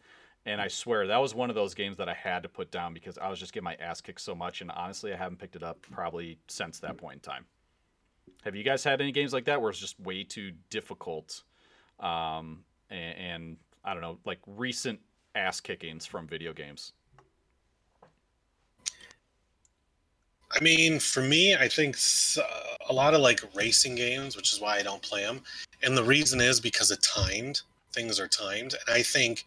And 0.46 0.62
I 0.62 0.68
swear 0.68 1.06
that 1.06 1.22
was 1.22 1.36
one 1.36 1.50
of 1.50 1.56
those 1.56 1.74
games 1.74 1.98
that 1.98 2.10
I 2.10 2.14
had 2.14 2.44
to 2.44 2.50
put 2.50 2.72
down 2.72 2.94
because 2.94 3.18
I 3.18 3.30
was 3.30 3.40
just 3.40 3.54
getting 3.54 3.66
my 3.66 3.76
ass 3.76 4.02
kicked 4.02 4.22
so 4.22 4.34
much, 4.34 4.62
and 4.62 4.72
honestly, 4.72 5.14
I 5.14 5.18
haven't 5.18 5.38
picked 5.38 5.56
it 5.56 5.64
up 5.64 5.82
probably 5.92 6.40
since 6.48 6.80
that 6.80 6.98
point 6.98 7.16
in 7.16 7.20
time. 7.20 7.46
Have 8.44 8.56
you 8.56 8.64
guys 8.64 8.84
had 8.84 9.02
any 9.02 9.12
games 9.12 9.34
like 9.34 9.46
that 9.46 9.62
where 9.62 9.70
it's 9.70 9.80
just 9.80 10.00
way 10.00 10.24
too 10.24 10.54
difficult, 10.70 11.44
um, 12.00 12.64
and, 12.90 13.18
and 13.18 13.58
I 13.84 13.94
don't 13.94 14.02
know, 14.02 14.18
like 14.26 14.40
recent 14.48 15.02
ass 15.36 15.60
kickings 15.60 16.06
from 16.06 16.26
video 16.26 16.54
games? 16.54 16.94
I 20.52 20.64
mean, 20.64 21.00
for 21.00 21.22
me, 21.22 21.56
I 21.56 21.68
think 21.68 21.96
uh, 22.38 22.42
a 22.90 22.94
lot 22.94 23.14
of 23.14 23.22
like 23.22 23.42
racing 23.54 23.96
games, 23.96 24.36
which 24.36 24.52
is 24.52 24.60
why 24.60 24.78
I 24.78 24.84
don't 24.84 25.02
play 25.02 25.22
them. 25.24 25.42
And 25.84 25.96
the 25.96 26.04
reason 26.04 26.42
is 26.42 26.60
because 26.60 26.92
of 26.92 27.02
timed. 27.02 27.62
Things 27.94 28.20
are 28.20 28.28
timed. 28.28 28.74
And 28.74 28.96
I 28.96 29.04
think 29.04 29.46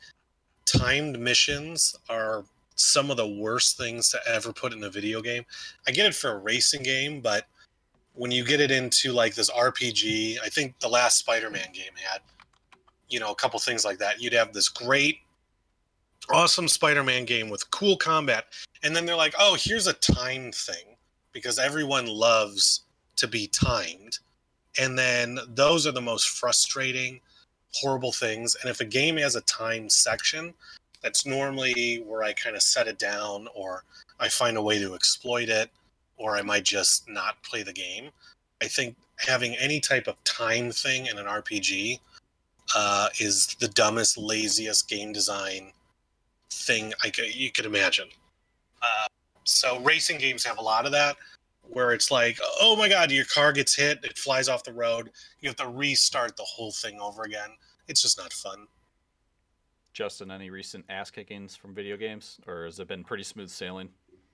timed 0.65 1.19
missions 1.19 1.97
are 2.09 2.45
some 2.77 3.11
of 3.11 3.17
the 3.17 3.27
worst 3.27 3.77
things 3.77 4.11
to 4.11 4.19
ever 4.27 4.53
put 4.53 4.73
in 4.73 4.85
a 4.85 4.91
video 4.91 5.21
game. 5.21 5.45
I 5.87 5.91
get 5.91 6.07
it 6.07 6.15
for 6.15 6.33
a 6.33 6.39
racing 6.39 6.83
game, 6.83 7.21
but 7.21 7.47
when 8.15 8.31
you 8.31 8.45
get 8.45 8.61
it 8.61 8.71
into 8.71 9.13
like 9.13 9.35
this 9.35 9.51
RPG, 9.51 10.39
I 10.43 10.49
think 10.49 10.79
the 10.79 10.89
last 10.89 11.19
Spider 11.19 11.51
Man 11.51 11.73
game 11.73 11.93
had, 12.03 12.21
you 13.09 13.19
know, 13.21 13.33
a 13.33 13.35
couple 13.35 13.59
things 13.59 13.85
like 13.85 13.99
that. 13.99 14.21
You'd 14.21 14.33
have 14.35 14.53
this 14.53 14.69
great, 14.69 15.19
awesome 16.31 16.69
Spider 16.69 17.03
Man 17.03 17.25
game 17.25 17.49
with 17.49 17.71
cool 17.71 17.97
combat. 17.97 18.47
And 18.83 18.95
then 18.95 19.07
they're 19.07 19.17
like, 19.17 19.35
oh, 19.39 19.57
here's 19.59 19.87
a 19.87 19.93
timed 19.95 20.55
thing 20.55 20.92
because 21.33 21.59
everyone 21.59 22.07
loves 22.07 22.83
to 23.17 23.27
be 23.27 23.47
timed. 23.49 24.19
And 24.79 24.99
then 24.99 25.39
those 25.49 25.87
are 25.87 25.93
the 25.93 26.01
most 26.01 26.29
frustrating, 26.31 27.21
horrible 27.73 28.13
things. 28.13 28.57
And 28.61 28.71
if 28.71 28.81
a 28.81 28.85
game 28.85 29.17
has 29.19 29.37
a 29.37 29.43
timed 29.43 29.93
section, 29.93 30.55
that's 31.03 31.27
normally 31.27 32.03
where 32.07 32.23
I 32.23 32.33
kind 32.33 32.57
of 32.57 32.63
set 32.63 32.87
it 32.87 32.99
down 32.99 33.49
or 33.55 33.85
I 34.21 34.29
find 34.29 34.57
a 34.57 34.63
way 34.63 34.79
to 34.79 34.95
exploit 34.95 35.49
it 35.49 35.71
or 36.17 36.37
I 36.37 36.43
might 36.43 36.65
just 36.65 37.09
not 37.09 37.43
play 37.43 37.63
the 37.63 37.73
game. 37.73 38.11
I 38.63 38.67
think 38.67 38.97
having 39.19 39.57
any 39.57 39.81
type 39.81 40.07
of 40.07 40.23
time 40.25 40.71
thing 40.71 41.07
in 41.07 41.19
an 41.19 41.27
RPG 41.27 41.99
uh, 42.75 43.09
is 43.19 43.57
the 43.59 43.69
dumbest, 43.69 44.17
laziest 44.17 44.89
game 44.89 45.13
design 45.13 45.73
thing 46.51 46.93
I 47.03 47.11
could, 47.11 47.35
you 47.35 47.51
could 47.51 47.67
imagine. 47.67 48.09
Uh, 48.81 49.09
so 49.45 49.81
racing 49.81 50.19
games 50.19 50.45
have 50.45 50.59
a 50.59 50.63
lot 50.63 50.87
of 50.87 50.93
that 50.93 51.17
where 51.63 51.93
it's 51.93 52.11
like 52.11 52.39
oh 52.61 52.77
my 52.77 52.89
god 52.89 53.11
your 53.11 53.25
car 53.25 53.53
gets 53.53 53.75
hit 53.75 53.99
it 54.05 54.19
flies 54.19 54.49
off 54.49 54.65
the 54.65 54.73
road 54.73 55.11
you 55.41 55.49
have 55.49 55.57
to 55.57 55.69
restart 55.69 56.37
the 56.37 56.43
whole 56.43 56.73
thing 56.73 57.01
over 57.01 57.23
again 57.23 57.51
it's 57.89 58.03
just 58.03 58.19
not 58.19 58.33
fun 58.33 58.67
Justin, 59.93 60.31
any 60.31 60.49
recent 60.49 60.87
ass 60.89 61.11
kickings 61.11 61.55
from 61.55 61.75
video 61.75 61.99
games, 61.99 62.41
or 62.47 62.65
has 62.65 62.81
it 62.81 62.89
been 62.89 63.05
pretty 63.05 63.23
smooth 63.23 63.51
sailing? 63.51 63.91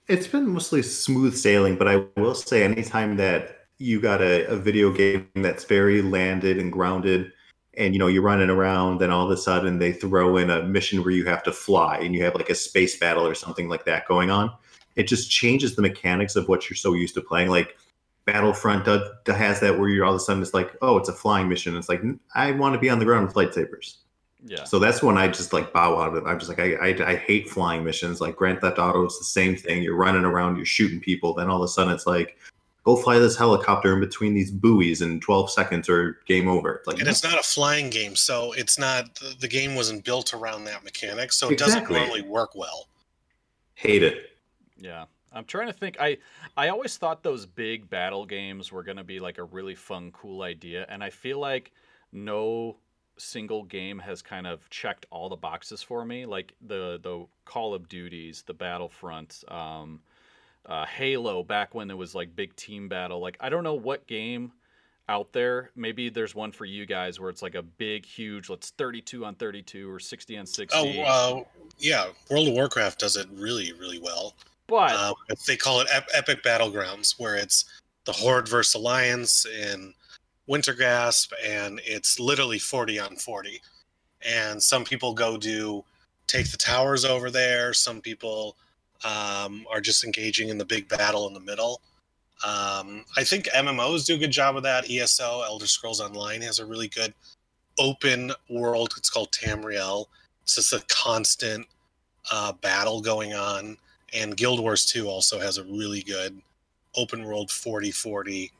It's 0.06 0.28
been 0.28 0.48
mostly 0.48 0.82
smooth 0.82 1.34
sailing, 1.34 1.76
but 1.76 1.88
I 1.88 2.04
will 2.16 2.34
say 2.34 2.62
anytime 2.62 3.16
that 3.16 3.66
you 3.78 4.00
got 4.00 4.20
a, 4.20 4.46
a 4.46 4.56
video 4.56 4.92
game 4.92 5.28
that's 5.36 5.64
very 5.64 6.00
landed 6.02 6.58
and 6.58 6.72
grounded 6.72 7.32
and 7.74 7.94
you 7.94 7.98
know 7.98 8.08
you're 8.08 8.22
running 8.22 8.50
around 8.50 8.98
then 8.98 9.10
all 9.10 9.24
of 9.24 9.30
a 9.30 9.36
sudden 9.36 9.78
they 9.78 9.92
throw 9.92 10.36
in 10.36 10.50
a 10.50 10.64
mission 10.64 11.00
where 11.00 11.12
you 11.12 11.24
have 11.24 11.44
to 11.44 11.52
fly 11.52 11.96
and 11.98 12.12
you 12.12 12.24
have 12.24 12.34
like 12.34 12.50
a 12.50 12.54
space 12.54 12.98
battle 12.98 13.24
or 13.24 13.36
something 13.36 13.68
like 13.68 13.84
that 13.84 14.06
going 14.08 14.30
on 14.30 14.52
it 14.99 15.07
just 15.09 15.31
changes 15.31 15.75
the 15.75 15.83
mechanics 15.83 16.37
of 16.37 16.47
what 16.49 16.69
you're 16.69 16.76
so 16.76 16.93
used 16.93 17.14
to 17.14 17.23
playing 17.23 17.49
like 17.49 17.76
battlefront 18.26 18.85
does, 18.85 19.00
has 19.26 19.59
that 19.61 19.78
where 19.78 19.88
you're 19.88 20.05
all 20.05 20.12
of 20.12 20.17
a 20.17 20.21
sudden 20.21 20.43
it's 20.43 20.52
like 20.52 20.76
oh 20.83 20.99
it's 20.99 21.09
a 21.09 21.14
flying 21.14 21.49
mission 21.49 21.75
it's 21.76 21.88
like 21.88 22.02
i 22.35 22.50
want 22.52 22.75
to 22.75 22.78
be 22.78 22.90
on 22.90 22.99
the 22.99 23.05
ground 23.07 23.26
with 23.26 23.35
lightsabers 23.35 23.97
Yeah, 24.45 24.64
so 24.64 24.78
that's 24.78 25.02
when 25.02 25.19
I 25.19 25.26
just 25.28 25.52
like 25.52 25.73
bow 25.73 25.99
out 26.00 26.11
of 26.11 26.14
it. 26.14 26.25
I'm 26.28 26.38
just 26.38 26.49
like, 26.49 26.61
I, 26.61 26.75
I, 26.75 27.12
I 27.12 27.17
hate 27.17 27.50
flying 27.50 27.83
missions. 27.83 28.21
Like 28.21 28.37
Grand 28.37 28.61
Theft 28.61 28.78
Auto, 28.78 29.02
it's 29.05 29.19
the 29.19 29.25
same 29.25 29.57
thing. 29.57 29.83
You're 29.83 29.97
running 29.97 30.25
around, 30.25 30.55
you're 30.57 30.64
shooting 30.78 31.00
people. 31.00 31.35
Then 31.35 31.49
all 31.50 31.57
of 31.57 31.64
a 31.64 31.69
sudden, 31.69 31.93
it's 31.93 32.07
like, 32.07 32.38
go 32.85 32.95
fly 32.95 33.19
this 33.19 33.37
helicopter 33.37 33.93
in 33.95 34.00
between 34.00 34.35
these 34.35 34.52
buoys 34.52 35.02
in 35.02 35.19
12 35.21 35.50
seconds 35.50 35.88
or 35.88 36.21
game 36.26 36.47
over. 36.47 36.83
Like, 36.87 37.00
and 37.00 37.09
it's 37.09 37.25
not 37.25 37.37
a 37.37 37.43
flying 37.43 37.90
game 37.90 38.14
so 38.14 38.52
it's 38.52 38.78
not 38.78 39.12
the, 39.17 39.35
the 39.40 39.49
game 39.49 39.75
wasn't 39.75 40.05
built 40.05 40.33
around 40.33 40.64
that 40.67 40.85
mechanic 40.85 41.33
so 41.33 41.49
it 41.49 41.55
Exactly. 41.55 41.97
doesn't 41.97 42.09
really 42.09 42.23
work 42.23 42.55
well 42.55 42.87
hate 43.75 44.02
it. 44.05 44.38
Yeah. 44.78 45.04
I'm 45.32 45.44
trying 45.44 45.66
to 45.66 45.73
think. 45.73 45.97
I 46.00 46.18
I 46.56 46.68
always 46.68 46.97
thought 46.97 47.23
those 47.23 47.47
big 47.47 47.88
battle 47.90 48.25
games 48.25 48.73
were 48.73 48.82
gonna 48.82 49.04
be 49.04 49.20
like 49.20 49.38
a 49.38 49.44
really 49.44 49.75
fun, 49.75 50.11
cool 50.12 50.42
idea, 50.42 50.87
and 50.88 51.02
I 51.04 51.11
feel 51.11 51.38
like 51.38 51.73
no 52.12 52.76
single 53.18 53.64
game 53.64 53.99
has 53.99 54.23
kind 54.23 54.47
of 54.47 54.68
checked 54.70 55.06
all 55.11 55.28
the 55.28 55.37
boxes 55.37 55.82
for 55.82 56.04
me. 56.04 56.25
Like 56.25 56.54
the 56.66 56.99
the 57.02 57.26
Call 57.44 57.75
of 57.75 57.88
Duties, 57.88 58.42
the 58.47 58.54
Battlefront, 58.54 59.44
um, 59.49 60.00
uh, 60.66 60.87
Halo, 60.87 61.42
back 61.42 61.75
when 61.75 61.88
there 61.88 61.97
was 61.97 62.14
like 62.14 62.35
big 62.35 62.56
team 62.56 62.88
battle. 62.88 63.20
Like 63.20 63.37
I 63.40 63.49
don't 63.49 63.64
know 63.64 63.75
what 63.75 64.06
game 64.06 64.52
out 65.11 65.32
there. 65.32 65.70
Maybe 65.75 66.08
there's 66.11 66.35
one 66.35 66.52
for 66.52 66.64
you 66.64 66.87
guys 66.87 67.18
where 67.18 67.30
it's 67.30 67.42
like 67.42 67.54
a 67.54 67.62
big, 67.62 68.04
huge. 68.06 68.49
Let's 68.49 68.70
32 68.70 69.25
on 69.25 69.35
32 69.35 69.90
or 69.90 69.99
60 69.99 70.38
on 70.38 70.47
60. 70.47 70.78
oh 70.78 71.02
uh, 71.02 71.44
yeah 71.78 72.06
world 72.30 72.49
of 72.49 72.54
warcraft 72.54 72.99
does 72.99 73.16
it 73.16 73.28
really 73.32 73.73
really 73.75 73.99
well 73.99 74.35
but 74.68 74.92
uh, 74.92 75.14
they 75.46 75.56
call 75.56 75.80
it 75.80 75.88
Ep- 75.90 76.08
epic 76.14 76.42
battlegrounds 76.42 77.18
where 77.18 77.37
it's 77.37 77.64
the 78.04 78.12
horde 78.12 78.48
versus 78.48 78.75
alliance 78.75 79.46
in 79.46 79.92
Wintergrasp 80.48 81.32
and 81.44 81.80
it's 81.84 82.18
literally 82.20 82.58
40 82.58 82.98
on 83.00 83.16
40 83.16 83.60
and 84.26 84.62
some 84.62 84.84
people 84.84 85.12
go 85.14 85.37
do 85.37 85.84
take 86.26 86.50
the 86.50 86.56
towers 86.56 87.04
over 87.04 87.30
there. 87.30 87.72
Some 87.72 88.00
people 88.00 88.56
um, 89.04 89.66
are 89.70 89.80
just 89.80 90.04
engaging 90.04 90.50
in 90.50 90.58
the 90.58 90.64
big 90.64 90.88
battle 90.88 91.26
in 91.26 91.34
the 91.34 91.40
middle. 91.40 91.80
Um, 92.46 93.04
i 93.16 93.25
think 93.25 93.46
mmos 93.48 94.06
do 94.06 94.14
a 94.14 94.18
good 94.18 94.30
job 94.30 94.56
of 94.56 94.62
that. 94.62 94.88
Eso 94.88 95.42
elder 95.42 95.66
scrolls 95.66 96.00
online 96.00 96.40
has 96.42 96.60
a 96.60 96.66
really 96.66 96.87
good 96.87 97.12
open 97.80 98.30
world. 98.48 98.94
It's 98.96 99.10
called 99.10 99.32
tamriel. 99.32 100.06
It's 100.42 100.54
just 100.54 100.72
a 100.72 100.84
constant 100.88 101.66
uh, 102.30 102.52
battle 102.52 103.00
going 103.00 103.34
on 103.34 103.76
and 104.12 104.36
Guild 104.36 104.60
Wars 104.60 104.84
2 104.86 105.08
also 105.08 105.38
has 105.38 105.58
a 105.58 105.64
really 105.64 106.02
good 106.02 106.40
open 106.96 107.24
world 107.24 107.50
40 107.50 107.90
40 107.90 108.52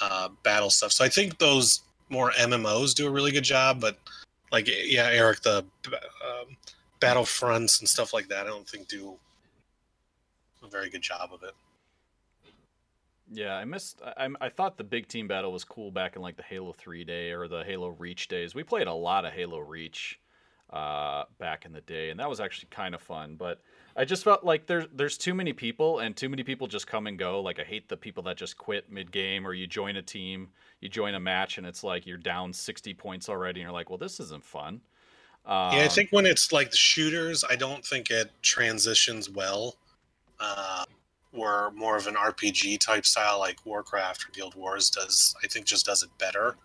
uh, 0.00 0.28
battle 0.42 0.70
stuff. 0.70 0.92
So 0.92 1.04
I 1.04 1.08
think 1.08 1.38
those 1.38 1.82
more 2.08 2.30
MMOs 2.32 2.94
do 2.94 3.06
a 3.06 3.10
really 3.10 3.32
good 3.32 3.44
job, 3.44 3.80
but 3.80 3.98
like 4.50 4.68
yeah, 4.68 5.08
Eric, 5.10 5.42
the 5.42 5.64
um, 5.88 6.56
battlefronts 7.00 7.80
and 7.80 7.88
stuff 7.88 8.14
like 8.14 8.28
that. 8.28 8.46
I 8.46 8.48
don't 8.48 8.68
think 8.68 8.88
do 8.88 9.16
a 10.62 10.68
very 10.68 10.90
good 10.90 11.02
job 11.02 11.30
of 11.32 11.42
it. 11.42 11.54
Yeah, 13.30 13.56
I 13.56 13.64
missed. 13.64 14.00
I, 14.16 14.28
I 14.40 14.48
thought 14.48 14.78
the 14.78 14.84
big 14.84 15.06
team 15.06 15.28
battle 15.28 15.52
was 15.52 15.64
cool 15.64 15.90
back 15.90 16.16
in 16.16 16.22
like 16.22 16.36
the 16.36 16.42
Halo 16.42 16.72
Three 16.72 17.04
day 17.04 17.30
or 17.32 17.46
the 17.46 17.62
Halo 17.62 17.88
Reach 17.88 18.28
days. 18.28 18.54
We 18.54 18.62
played 18.62 18.86
a 18.86 18.92
lot 18.92 19.26
of 19.26 19.32
Halo 19.32 19.58
Reach 19.58 20.18
uh, 20.70 21.24
back 21.38 21.66
in 21.66 21.72
the 21.72 21.82
day, 21.82 22.10
and 22.10 22.18
that 22.20 22.28
was 22.28 22.40
actually 22.40 22.68
kind 22.70 22.94
of 22.94 23.02
fun. 23.02 23.36
But 23.36 23.60
I 23.98 24.04
just 24.04 24.22
felt 24.22 24.44
like 24.44 24.66
there's 24.66 24.86
there's 24.94 25.18
too 25.18 25.34
many 25.34 25.52
people, 25.52 25.98
and 25.98 26.16
too 26.16 26.28
many 26.28 26.44
people 26.44 26.68
just 26.68 26.86
come 26.86 27.08
and 27.08 27.18
go. 27.18 27.40
Like 27.40 27.58
I 27.58 27.64
hate 27.64 27.88
the 27.88 27.96
people 27.96 28.22
that 28.22 28.36
just 28.36 28.56
quit 28.56 28.90
mid 28.92 29.10
game, 29.10 29.44
or 29.44 29.54
you 29.54 29.66
join 29.66 29.96
a 29.96 30.02
team, 30.02 30.48
you 30.80 30.88
join 30.88 31.16
a 31.16 31.20
match, 31.20 31.58
and 31.58 31.66
it's 31.66 31.82
like 31.82 32.06
you're 32.06 32.16
down 32.16 32.52
sixty 32.52 32.94
points 32.94 33.28
already, 33.28 33.60
and 33.60 33.66
you're 33.66 33.72
like, 33.72 33.90
well, 33.90 33.98
this 33.98 34.20
isn't 34.20 34.44
fun. 34.44 34.80
Um, 35.46 35.72
yeah, 35.72 35.82
I 35.82 35.88
think 35.88 36.10
when 36.10 36.26
it's 36.26 36.52
like 36.52 36.70
the 36.70 36.76
shooters, 36.76 37.42
I 37.50 37.56
don't 37.56 37.84
think 37.84 38.10
it 38.10 38.30
transitions 38.40 39.28
well. 39.28 39.74
Uh, 40.38 40.84
or 41.32 41.72
more 41.72 41.96
of 41.96 42.06
an 42.06 42.14
RPG 42.14 42.78
type 42.78 43.04
style 43.04 43.40
like 43.40 43.66
Warcraft 43.66 44.26
or 44.26 44.30
Guild 44.32 44.54
Wars 44.54 44.90
does, 44.90 45.34
I 45.42 45.48
think 45.48 45.66
just 45.66 45.86
does 45.86 46.02
it 46.02 46.10
better. 46.18 46.56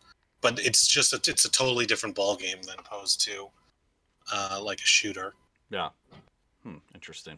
But 0.41 0.59
it's 0.59 0.87
just 0.87 1.13
a, 1.13 1.17
it's 1.29 1.45
a 1.45 1.51
totally 1.51 1.85
different 1.85 2.15
ball 2.15 2.35
game 2.35 2.61
than 2.61 2.75
opposed 2.77 3.21
to 3.21 3.47
uh, 4.31 4.59
like 4.61 4.79
a 4.79 4.85
shooter. 4.85 5.33
Yeah. 5.69 5.89
Hmm, 6.63 6.77
interesting. 6.93 7.38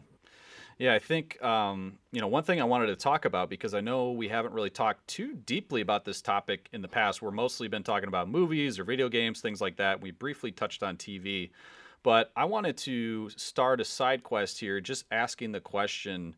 Yeah, 0.78 0.94
I 0.94 0.98
think 0.98 1.42
um, 1.42 1.98
you 2.12 2.20
know 2.20 2.28
one 2.28 2.42
thing 2.42 2.60
I 2.60 2.64
wanted 2.64 2.86
to 2.86 2.96
talk 2.96 3.24
about 3.24 3.48
because 3.48 3.74
I 3.74 3.80
know 3.80 4.12
we 4.12 4.28
haven't 4.28 4.52
really 4.52 4.70
talked 4.70 5.06
too 5.08 5.34
deeply 5.34 5.80
about 5.80 6.04
this 6.04 6.20
topic 6.20 6.68
in 6.72 6.82
the 6.82 6.88
past. 6.88 7.22
We're 7.22 7.30
mostly 7.30 7.66
been 7.68 7.82
talking 7.82 8.08
about 8.08 8.28
movies 8.28 8.78
or 8.78 8.84
video 8.84 9.08
games, 9.08 9.40
things 9.40 9.60
like 9.60 9.76
that. 9.76 10.00
We 10.00 10.10
briefly 10.10 10.52
touched 10.52 10.82
on 10.82 10.96
TV, 10.96 11.50
but 12.02 12.30
I 12.36 12.44
wanted 12.44 12.76
to 12.78 13.30
start 13.30 13.80
a 13.80 13.84
side 13.84 14.22
quest 14.22 14.60
here, 14.60 14.80
just 14.80 15.04
asking 15.10 15.52
the 15.52 15.60
question 15.60 16.36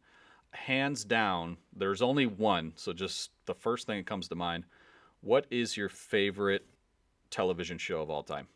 hands 0.50 1.04
down, 1.04 1.57
there's 1.76 2.02
only 2.02 2.26
one. 2.26 2.73
So 2.76 2.92
just 2.92 3.30
the 3.47 3.54
first 3.54 3.87
thing 3.87 3.99
that 3.99 4.07
comes 4.07 4.28
to 4.28 4.35
mind. 4.35 4.64
What 5.21 5.47
is 5.50 5.76
your 5.76 5.88
favorite 5.88 6.64
television 7.30 7.78
show 7.78 8.00
of 8.00 8.11
all 8.11 8.23
time? 8.23 8.47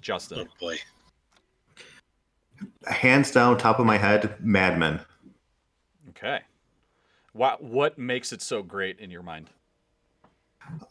Justin. 0.00 0.40
Oh 0.40 0.54
boy. 0.60 0.78
Hands 2.86 3.30
down, 3.30 3.58
top 3.58 3.78
of 3.78 3.86
my 3.86 3.98
head, 3.98 4.34
Mad 4.40 4.78
Men. 4.78 5.00
Okay. 6.10 6.40
What 7.32 7.62
what 7.62 7.98
makes 7.98 8.32
it 8.32 8.42
so 8.42 8.62
great 8.62 8.98
in 8.98 9.10
your 9.10 9.22
mind? 9.22 9.50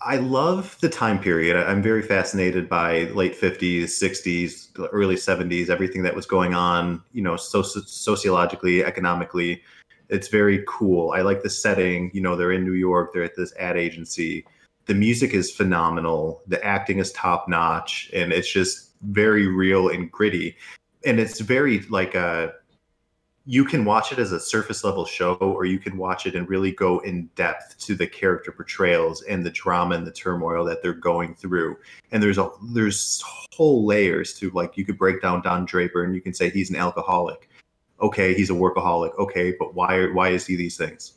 I 0.02 0.18
love 0.18 0.78
the 0.82 0.90
time 0.90 1.20
period. 1.20 1.56
I'm 1.56 1.84
very 1.84 2.02
fascinated 2.02 2.68
by 2.68 3.04
late 3.10 3.40
50s, 3.40 3.84
60s, 3.84 4.90
early 4.92 5.16
70s, 5.16 5.70
everything 5.70 6.02
that 6.02 6.16
was 6.16 6.26
going 6.26 6.56
on, 6.56 7.04
you 7.14 7.22
know, 7.22 7.36
soci- 7.36 7.88
sociologically, 7.88 8.84
economically 8.84 9.62
it's 10.10 10.28
very 10.28 10.64
cool. 10.68 11.12
I 11.12 11.22
like 11.22 11.44
the 11.44 11.50
setting. 11.50 12.12
You 12.14 12.22
know, 12.22 12.36
they're 12.36 12.52
in 12.52 12.64
New 12.64 12.74
York. 12.74 13.14
They're 13.14 13.24
at 13.24 13.36
this 13.36 13.54
ad 13.58 13.78
agency. 13.78 14.46
The 14.86 14.94
music 14.94 15.34
is 15.34 15.52
phenomenal. 15.52 16.42
The 16.48 16.64
acting 16.64 17.00
is 17.00 17.12
top 17.12 17.50
notch, 17.50 18.10
and 18.14 18.32
it's 18.32 18.52
just 18.52 18.92
very 19.02 19.48
real 19.48 19.90
and 19.90 20.10
gritty. 20.12 20.56
And 21.08 21.20
it's 21.20 21.40
very 21.40 21.80
like 21.90 22.16
a. 22.16 22.20
Uh, 22.20 22.52
you 23.50 23.64
can 23.64 23.86
watch 23.86 24.12
it 24.12 24.20
as 24.20 24.34
a 24.34 24.42
surface 24.42 24.84
level 24.84 25.06
show, 25.06 25.36
or 25.36 25.64
you 25.64 25.80
can 25.80 25.98
watch 25.98 26.26
it 26.26 26.36
and 26.36 26.50
really 26.50 26.74
go 26.74 27.00
in 27.00 27.30
depth 27.36 27.78
to 27.80 27.96
the 27.96 28.06
character 28.06 28.52
portrayals 28.52 29.22
and 29.22 29.46
the 29.46 29.50
drama 29.50 29.96
and 29.96 30.06
the 30.06 30.12
turmoil 30.12 30.66
that 30.66 30.84
they're 30.84 30.92
going 30.92 31.34
through. 31.34 31.78
And 32.12 32.22
there's 32.22 32.38
a 32.38 32.50
there's 32.74 33.24
whole 33.54 33.86
layers 33.86 34.38
to 34.40 34.50
like 34.50 34.76
you 34.76 34.84
could 34.84 34.98
break 34.98 35.22
down 35.22 35.42
Don 35.44 35.64
Draper 35.64 36.04
and 36.04 36.14
you 36.14 36.20
can 36.20 36.34
say 36.34 36.50
he's 36.50 36.70
an 36.70 36.76
alcoholic 36.76 37.50
okay, 38.02 38.34
he's 38.34 38.50
a 38.50 38.54
workaholic. 38.54 39.18
Okay, 39.18 39.56
but 39.58 39.74
why 39.74 40.08
why 40.08 40.30
is 40.30 40.46
he 40.46 40.56
these 40.56 40.78
things? 40.78 41.14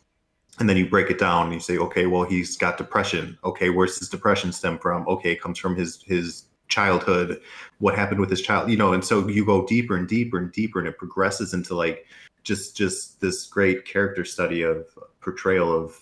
And 0.59 0.69
then 0.69 0.77
you 0.77 0.89
break 0.89 1.11
it 1.11 1.19
down 1.19 1.45
and 1.45 1.55
you 1.55 1.61
say, 1.61 1.79
okay, 1.79 2.07
well, 2.07 2.25
he's 2.25 2.57
got 2.57 2.77
depression. 2.77 3.39
Okay, 3.45 3.71
where's 3.71 3.99
his 3.99 4.09
depression 4.09 4.53
stem 4.53 4.79
from? 4.79 5.09
Okay, 5.09 5.33
it 5.33 5.41
comes 5.41 5.59
from 5.59 5.77
his 5.77 6.03
his 6.03 6.45
childhood. 6.71 7.41
What 7.79 7.97
happened 7.97 8.21
with 8.21 8.31
his 8.31 8.41
child? 8.41 8.71
You 8.71 8.77
know, 8.77 8.93
and 8.93 9.05
so 9.05 9.29
you 9.29 9.45
go 9.45 9.67
deeper 9.67 9.97
and 9.97 10.09
deeper 10.09 10.39
and 10.39 10.51
deeper, 10.53 10.79
and 10.79 10.89
it 10.89 10.99
progresses 10.99 11.53
into 11.53 11.75
like 11.75 12.07
just 12.43 12.77
just 12.77 13.21
this 13.21 13.47
great 13.47 13.85
character 13.85 14.25
study 14.25 14.63
of 14.63 14.87
portrayal 15.21 15.73
of 15.73 16.01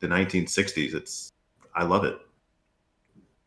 the 0.00 0.06
1960s. 0.06 0.94
It's 0.94 1.32
I 1.74 1.84
love 1.84 2.04
it. 2.04 2.18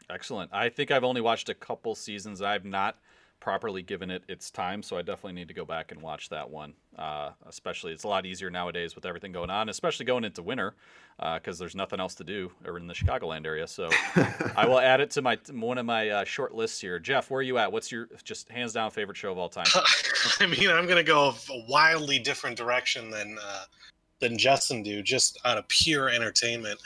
Excellent. 0.09 0.49
I 0.53 0.69
think 0.69 0.91
I've 0.91 1.03
only 1.03 1.21
watched 1.21 1.49
a 1.49 1.53
couple 1.53 1.93
seasons. 1.95 2.41
I've 2.41 2.65
not 2.65 2.97
properly 3.39 3.81
given 3.81 4.09
it 4.09 4.23
its 4.27 4.49
time. 4.51 4.81
So 4.81 4.97
I 4.97 5.01
definitely 5.01 5.33
need 5.33 5.47
to 5.47 5.53
go 5.53 5.65
back 5.65 5.91
and 5.91 6.01
watch 6.01 6.29
that 6.29 6.49
one. 6.49 6.73
Uh, 6.97 7.31
especially, 7.47 7.93
it's 7.93 8.03
a 8.03 8.07
lot 8.07 8.25
easier 8.25 8.49
nowadays 8.49 8.95
with 8.95 9.05
everything 9.05 9.31
going 9.31 9.49
on, 9.49 9.69
especially 9.69 10.05
going 10.05 10.23
into 10.23 10.41
winter 10.41 10.75
because 11.17 11.59
uh, 11.59 11.63
there's 11.63 11.75
nothing 11.75 11.99
else 11.99 12.13
to 12.15 12.23
do 12.23 12.51
or 12.65 12.77
in 12.77 12.87
the 12.87 12.93
Chicagoland 12.93 13.45
area. 13.45 13.67
So 13.67 13.89
I 14.55 14.67
will 14.67 14.79
add 14.79 15.01
it 15.01 15.09
to 15.11 15.21
my 15.21 15.37
one 15.51 15.77
of 15.77 15.85
my 15.85 16.09
uh, 16.09 16.23
short 16.23 16.53
lists 16.53 16.79
here. 16.79 16.99
Jeff, 16.99 17.29
where 17.29 17.39
are 17.39 17.43
you 17.43 17.57
at? 17.57 17.71
What's 17.71 17.91
your 17.91 18.07
just 18.23 18.49
hands 18.49 18.73
down 18.73 18.91
favorite 18.91 19.17
show 19.17 19.31
of 19.31 19.37
all 19.37 19.49
time? 19.49 19.65
I 20.39 20.45
mean, 20.45 20.69
I'm 20.69 20.87
gonna 20.87 21.03
go 21.03 21.33
a 21.49 21.65
wildly 21.67 22.19
different 22.19 22.57
direction 22.57 23.09
than 23.09 23.37
uh, 23.41 23.63
than 24.19 24.37
Justin 24.37 24.83
do, 24.83 25.01
just 25.01 25.39
out 25.45 25.57
of 25.57 25.67
pure 25.67 26.09
entertainment. 26.09 26.79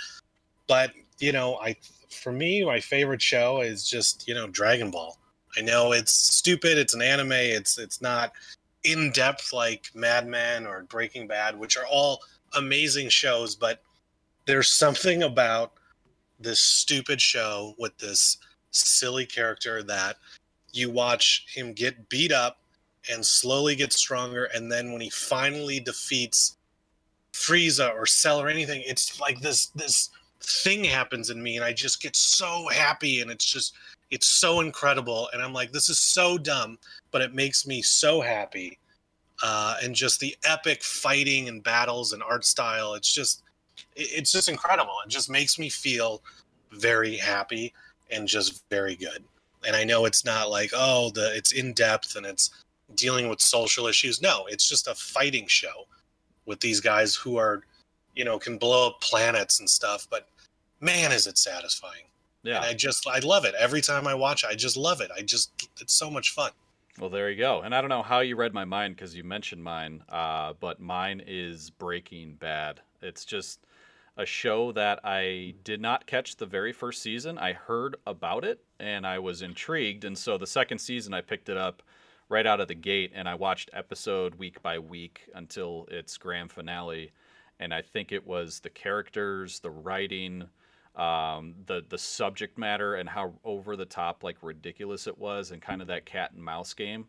But 0.67 0.91
you 1.19 1.31
know, 1.31 1.57
I 1.57 1.75
for 2.09 2.31
me, 2.31 2.63
my 2.63 2.79
favorite 2.79 3.21
show 3.21 3.61
is 3.61 3.87
just 3.87 4.27
you 4.27 4.33
know 4.33 4.47
Dragon 4.47 4.91
Ball. 4.91 5.17
I 5.57 5.61
know 5.61 5.91
it's 5.91 6.13
stupid. 6.13 6.77
It's 6.77 6.93
an 6.93 7.01
anime. 7.01 7.31
It's 7.33 7.77
it's 7.77 8.01
not 8.01 8.31
in 8.83 9.11
depth 9.11 9.53
like 9.53 9.91
Mad 9.93 10.27
Men 10.27 10.65
or 10.65 10.83
Breaking 10.83 11.27
Bad, 11.27 11.57
which 11.57 11.77
are 11.77 11.85
all 11.85 12.21
amazing 12.57 13.09
shows. 13.09 13.55
But 13.55 13.81
there's 14.45 14.71
something 14.71 15.23
about 15.23 15.73
this 16.39 16.59
stupid 16.59 17.21
show 17.21 17.75
with 17.77 17.97
this 17.97 18.37
silly 18.71 19.25
character 19.25 19.83
that 19.83 20.17
you 20.71 20.89
watch 20.89 21.45
him 21.53 21.73
get 21.73 22.09
beat 22.09 22.31
up 22.31 22.57
and 23.11 23.25
slowly 23.25 23.75
get 23.75 23.93
stronger, 23.93 24.45
and 24.45 24.71
then 24.71 24.91
when 24.91 25.01
he 25.01 25.09
finally 25.09 25.79
defeats 25.79 26.57
Frieza 27.33 27.93
or 27.93 28.05
Cell 28.05 28.39
or 28.39 28.47
anything, 28.47 28.83
it's 28.85 29.19
like 29.19 29.39
this 29.41 29.67
this 29.67 30.09
thing 30.43 30.83
happens 30.83 31.29
in 31.29 31.41
me, 31.41 31.55
and 31.55 31.65
I 31.65 31.73
just 31.73 32.01
get 32.01 32.15
so 32.15 32.67
happy, 32.69 33.21
and 33.21 33.31
it's 33.31 33.45
just 33.45 33.75
it's 34.09 34.27
so 34.27 34.59
incredible, 34.59 35.29
and 35.33 35.41
I'm 35.41 35.53
like, 35.53 35.71
this 35.71 35.89
is 35.89 35.99
so 35.99 36.37
dumb, 36.37 36.77
but 37.11 37.21
it 37.21 37.33
makes 37.33 37.65
me 37.65 37.81
so 37.81 38.21
happy. 38.21 38.77
Uh, 39.43 39.75
and 39.81 39.95
just 39.95 40.19
the 40.19 40.35
epic 40.43 40.83
fighting 40.83 41.47
and 41.47 41.63
battles 41.63 42.13
and 42.13 42.21
art 42.21 42.45
style, 42.45 42.93
it's 42.93 43.11
just, 43.11 43.41
it's 43.95 44.31
just 44.31 44.49
incredible. 44.49 44.93
It 45.03 45.09
just 45.09 45.31
makes 45.31 45.57
me 45.57 45.67
feel 45.67 46.21
very 46.73 47.17
happy 47.17 47.73
and 48.11 48.27
just 48.27 48.63
very 48.69 48.95
good. 48.95 49.23
And 49.65 49.75
I 49.75 49.83
know 49.83 50.05
it's 50.05 50.25
not 50.25 50.51
like, 50.51 50.71
oh, 50.75 51.09
the 51.11 51.35
it's 51.35 51.53
in 51.53 51.73
depth 51.73 52.15
and 52.17 52.25
it's 52.25 52.51
dealing 52.95 53.29
with 53.29 53.41
social 53.41 53.87
issues. 53.87 54.21
No, 54.21 54.45
it's 54.47 54.67
just 54.69 54.87
a 54.87 54.93
fighting 54.93 55.47
show 55.47 55.87
with 56.45 56.59
these 56.59 56.79
guys 56.79 57.15
who 57.15 57.37
are, 57.37 57.63
you 58.15 58.25
know, 58.25 58.37
can 58.37 58.57
blow 58.57 58.87
up 58.87 59.01
planets 59.01 59.59
and 59.59 59.69
stuff. 59.69 60.07
But 60.09 60.27
man, 60.81 61.11
is 61.11 61.27
it 61.27 61.37
satisfying. 61.37 62.03
Yeah. 62.43 62.57
And 62.57 62.65
I 62.65 62.73
just 62.73 63.07
I 63.07 63.19
love 63.19 63.45
it. 63.45 63.53
Every 63.57 63.81
time 63.81 64.07
I 64.07 64.15
watch 64.15 64.43
it, 64.43 64.47
I 64.47 64.55
just 64.55 64.75
love 64.75 64.99
it. 64.99 65.11
I 65.15 65.21
just 65.21 65.69
it's 65.79 65.93
so 65.93 66.09
much 66.09 66.31
fun. 66.31 66.51
Well, 66.99 67.09
there 67.09 67.29
you 67.29 67.37
go. 67.37 67.61
And 67.61 67.73
I 67.73 67.81
don't 67.81 67.89
know 67.89 68.03
how 68.03 68.19
you 68.19 68.35
read 68.35 68.53
my 68.53 68.65
mind 68.65 68.95
because 68.95 69.15
you 69.15 69.23
mentioned 69.23 69.63
mine, 69.63 70.03
uh, 70.09 70.53
but 70.59 70.79
mine 70.81 71.21
is 71.25 71.69
Breaking 71.69 72.33
Bad. 72.35 72.81
It's 73.01 73.23
just 73.23 73.65
a 74.17 74.25
show 74.25 74.71
that 74.73 74.99
I 75.03 75.55
did 75.63 75.79
not 75.79 76.05
catch 76.05 76.35
the 76.35 76.45
very 76.45 76.73
first 76.73 77.01
season. 77.01 77.37
I 77.37 77.53
heard 77.53 77.95
about 78.05 78.43
it 78.43 78.59
and 78.79 79.07
I 79.07 79.19
was 79.19 79.41
intrigued. 79.41 80.03
And 80.03 80.17
so 80.17 80.37
the 80.37 80.45
second 80.45 80.79
season, 80.79 81.13
I 81.13 81.21
picked 81.21 81.47
it 81.47 81.57
up 81.57 81.81
right 82.27 82.45
out 82.45 82.59
of 82.59 82.67
the 82.67 82.75
gate 82.75 83.11
and 83.15 83.27
I 83.27 83.35
watched 83.35 83.69
episode 83.73 84.35
week 84.35 84.61
by 84.61 84.77
week 84.77 85.21
until 85.33 85.87
its 85.89 86.17
grand 86.17 86.51
finale. 86.51 87.11
And 87.59 87.73
I 87.73 87.81
think 87.81 88.11
it 88.11 88.27
was 88.27 88.59
the 88.59 88.69
characters, 88.69 89.59
the 89.59 89.71
writing, 89.71 90.49
um, 90.95 91.55
the 91.67 91.83
the 91.89 91.97
subject 91.97 92.57
matter 92.57 92.95
and 92.95 93.07
how 93.07 93.33
over 93.43 93.75
the 93.75 93.85
top 93.85 94.23
like 94.23 94.37
ridiculous 94.41 95.07
it 95.07 95.17
was 95.17 95.51
and 95.51 95.61
kind 95.61 95.81
of 95.81 95.87
that 95.87 96.05
cat 96.05 96.31
and 96.33 96.43
mouse 96.43 96.73
game. 96.73 97.05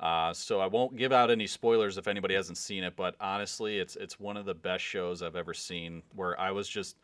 Uh, 0.00 0.32
so 0.32 0.60
I 0.60 0.66
won't 0.66 0.96
give 0.96 1.12
out 1.12 1.30
any 1.30 1.46
spoilers 1.46 1.98
if 1.98 2.08
anybody 2.08 2.34
hasn't 2.34 2.58
seen 2.58 2.82
it, 2.84 2.96
but 2.96 3.14
honestly, 3.20 3.78
it's 3.78 3.96
it's 3.96 4.18
one 4.18 4.36
of 4.36 4.44
the 4.44 4.54
best 4.54 4.84
shows 4.84 5.22
I've 5.22 5.36
ever 5.36 5.54
seen. 5.54 6.02
Where 6.14 6.38
I 6.38 6.50
was 6.50 6.68
just 6.68 6.96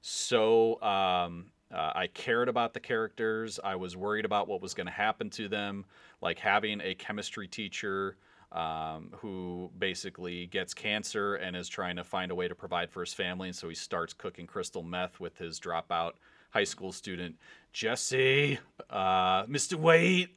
so 0.00 0.80
um, 0.82 1.46
uh, 1.72 1.92
I 1.94 2.06
cared 2.08 2.48
about 2.48 2.74
the 2.74 2.80
characters. 2.80 3.58
I 3.62 3.76
was 3.76 3.96
worried 3.96 4.24
about 4.24 4.46
what 4.48 4.60
was 4.60 4.74
going 4.74 4.86
to 4.86 4.92
happen 4.92 5.30
to 5.30 5.48
them, 5.48 5.84
like 6.20 6.38
having 6.38 6.80
a 6.82 6.94
chemistry 6.94 7.48
teacher 7.48 8.16
um, 8.54 9.10
who 9.16 9.70
basically 9.78 10.46
gets 10.46 10.72
cancer 10.72 11.34
and 11.34 11.56
is 11.56 11.68
trying 11.68 11.96
to 11.96 12.04
find 12.04 12.30
a 12.30 12.34
way 12.34 12.48
to 12.48 12.54
provide 12.54 12.88
for 12.88 13.00
his 13.00 13.12
family. 13.12 13.48
And 13.48 13.56
so 13.56 13.68
he 13.68 13.74
starts 13.74 14.14
cooking 14.14 14.46
crystal 14.46 14.82
meth 14.82 15.20
with 15.20 15.36
his 15.36 15.60
dropout 15.60 16.12
high 16.50 16.64
school 16.64 16.92
student, 16.92 17.34
Jesse, 17.72 18.58
uh, 18.88 19.44
Mr. 19.46 19.74
White. 19.74 20.28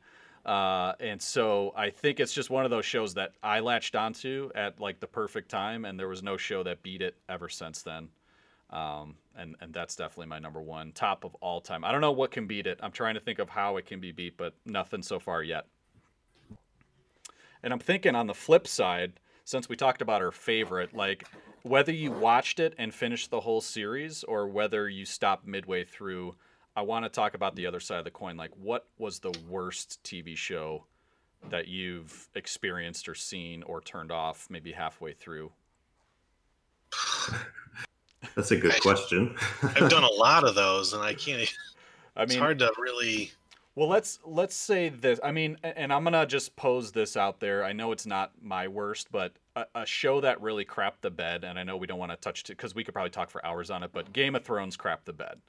Uh, 0.44 0.94
and 1.00 1.22
so 1.22 1.74
I 1.76 1.92
think 1.92 2.20
it's 2.20 2.34
just 2.34 2.50
one 2.50 2.66
of 2.66 2.72
those 2.72 2.86
shows 2.86 3.14
that 3.14 3.34
I 3.44 3.60
latched 3.60 3.96
onto 3.96 4.50
at 4.56 4.80
like 4.80 5.00
the 5.00 5.08
perfect 5.08 5.50
time, 5.50 5.86
and 5.86 6.00
there 6.00 6.08
was 6.08 6.24
no 6.24 6.38
show 6.38 6.64
that 6.64 6.82
beat 6.82 7.02
it 7.02 7.16
ever 7.30 7.50
since 7.50 7.84
then. 7.84 8.10
Um, 8.70 9.16
and 9.36 9.56
and 9.62 9.74
that's 9.74 9.96
definitely 9.96 10.28
my 10.28 10.40
number 10.40 10.62
one 10.62 10.92
top 10.94 11.24
of 11.24 11.36
all 11.36 11.62
time. 11.62 11.84
I 11.84 11.92
don't 11.92 12.02
know 12.02 12.12
what 12.12 12.32
can 12.32 12.48
beat 12.48 12.66
it. 12.66 12.80
I'm 12.82 12.92
trying 12.92 13.14
to 13.14 13.20
think 13.20 13.40
of 13.40 13.50
how 13.50 13.78
it 13.78 13.86
can 13.86 14.00
be 14.00 14.12
beat, 14.12 14.38
but 14.38 14.56
nothing 14.66 15.04
so 15.04 15.20
far 15.20 15.44
yet. 15.44 15.68
And 17.68 17.74
I'm 17.74 17.80
thinking 17.80 18.16
on 18.16 18.28
the 18.28 18.34
flip 18.34 18.66
side, 18.66 19.20
since 19.44 19.68
we 19.68 19.76
talked 19.76 20.02
about 20.02 20.22
our 20.22 20.32
favorite, 20.32 20.96
like 20.96 21.28
whether 21.64 21.92
you 21.92 22.14
watched 22.14 22.62
it 22.62 22.74
and 22.78 22.94
finished 22.94 23.30
the 23.30 23.42
whole 23.42 23.60
series 23.60 24.24
or 24.24 24.48
whether 24.48 24.88
you 24.88 25.04
stopped 25.04 25.46
midway 25.46 25.84
through, 25.84 26.36
I 26.78 26.84
want 26.84 27.04
to 27.04 27.10
talk 27.10 27.34
about 27.34 27.58
the 27.58 27.68
other 27.68 27.82
side 27.82 27.98
of 27.98 28.06
the 28.06 28.12
coin. 28.12 28.38
Like, 28.38 28.52
what 28.56 28.88
was 28.98 29.20
the 29.20 29.38
worst 29.50 30.02
TV 30.06 30.38
show 30.38 30.86
that 31.50 31.68
you've 31.68 32.30
experienced 32.36 33.10
or 33.10 33.16
seen 33.16 33.64
or 33.64 33.82
turned 33.82 34.14
off 34.14 34.48
maybe 34.50 34.72
halfway 34.72 35.12
through? 35.12 35.52
That's 38.38 38.52
a 38.52 38.56
good 38.56 38.76
I- 38.76 38.80
question. 38.80 39.36
I've 39.62 39.90
done 39.90 40.06
a 40.06 40.14
lot 40.14 40.46
of 40.46 40.56
those, 40.56 40.94
and 40.94 41.04
I 41.04 41.14
can't. 41.14 41.54
I 42.16 42.22
mean, 42.22 42.30
it's 42.30 42.38
hard 42.38 42.60
to 42.60 42.72
really. 42.78 43.34
Well, 43.78 43.90
let's 43.90 44.18
let's 44.26 44.56
say 44.56 44.90
this. 44.90 45.20
I 45.24 45.32
mean, 45.32 45.56
and 45.62 45.94
I'm 45.94 46.04
gonna 46.04 46.26
just 46.26 46.56
pose 46.56 46.92
this 46.92 47.16
out 47.16 47.40
there. 47.40 47.64
I 47.64 47.74
know 47.74 47.92
it's 47.92 48.08
not 48.08 48.32
my 48.42 48.68
worst, 48.68 49.12
but 49.12 49.34
a, 49.56 49.66
a 49.76 49.86
show 49.86 50.20
that 50.22 50.42
really 50.42 50.66
crapped 50.66 51.02
the 51.02 51.12
bed, 51.12 51.44
and 51.44 51.60
I 51.60 51.64
know 51.64 51.78
we 51.78 51.86
don't 51.86 52.00
want 52.00 52.12
to 52.12 52.18
touch 52.18 52.42
it 52.42 52.48
because 52.48 52.74
we 52.74 52.84
could 52.84 52.96
probably 52.96 53.12
talk 53.12 53.30
for 53.30 53.46
hours 53.46 53.70
on 53.70 53.84
it. 53.84 53.92
But 53.94 54.12
Game 54.14 54.34
of 54.34 54.44
Thrones 54.44 54.78
crapped 54.78 55.06
the 55.06 55.14
bed. 55.14 55.40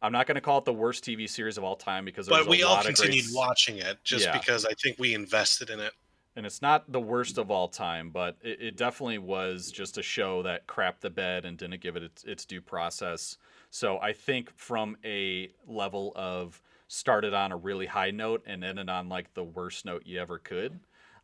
I'm 0.00 0.12
not 0.12 0.28
gonna 0.28 0.40
call 0.40 0.58
it 0.58 0.64
the 0.66 0.72
worst 0.72 1.04
TV 1.04 1.28
series 1.28 1.58
of 1.58 1.64
all 1.64 1.74
time 1.74 2.04
because 2.04 2.28
But 2.28 2.46
we 2.46 2.62
a 2.62 2.66
all 2.68 2.74
lot 2.74 2.88
of 2.88 2.94
great 2.94 3.10
continued 3.10 3.34
watching 3.34 3.78
it 3.78 3.98
just 4.04 4.26
Yeah. 4.26 4.38
because 4.38 4.64
I 4.64 4.72
think 4.80 5.00
we 5.00 5.12
invested 5.12 5.68
in 5.68 5.80
it. 5.80 5.94
and 6.36 6.46
it's 6.46 6.62
not 6.62 6.92
the 6.92 7.00
worst 7.00 7.38
of 7.38 7.50
all 7.50 7.66
time, 7.66 8.10
but 8.10 8.36
it, 8.40 8.60
it 8.60 8.76
definitely 8.76 9.18
was 9.18 9.72
just 9.72 9.98
a 9.98 10.02
show 10.02 10.44
that 10.44 10.68
crapped 10.68 11.00
the 11.00 11.10
bed 11.10 11.44
and 11.44 11.58
didn't 11.58 11.80
give 11.80 11.96
it 11.96 12.04
its, 12.04 12.22
its 12.22 12.44
due 12.44 12.60
process. 12.60 13.36
So 13.70 13.98
I 13.98 14.12
think 14.12 14.52
from 14.56 14.96
a 15.04 15.50
level 15.66 16.12
of 16.14 16.62
started 16.94 17.34
on 17.34 17.52
a 17.52 17.56
really 17.56 17.86
high 17.86 18.10
note 18.10 18.42
and 18.46 18.64
ended 18.64 18.88
on 18.88 19.08
like 19.08 19.34
the 19.34 19.44
worst 19.44 19.84
note 19.84 20.02
you 20.06 20.20
ever 20.20 20.38
could, 20.38 20.80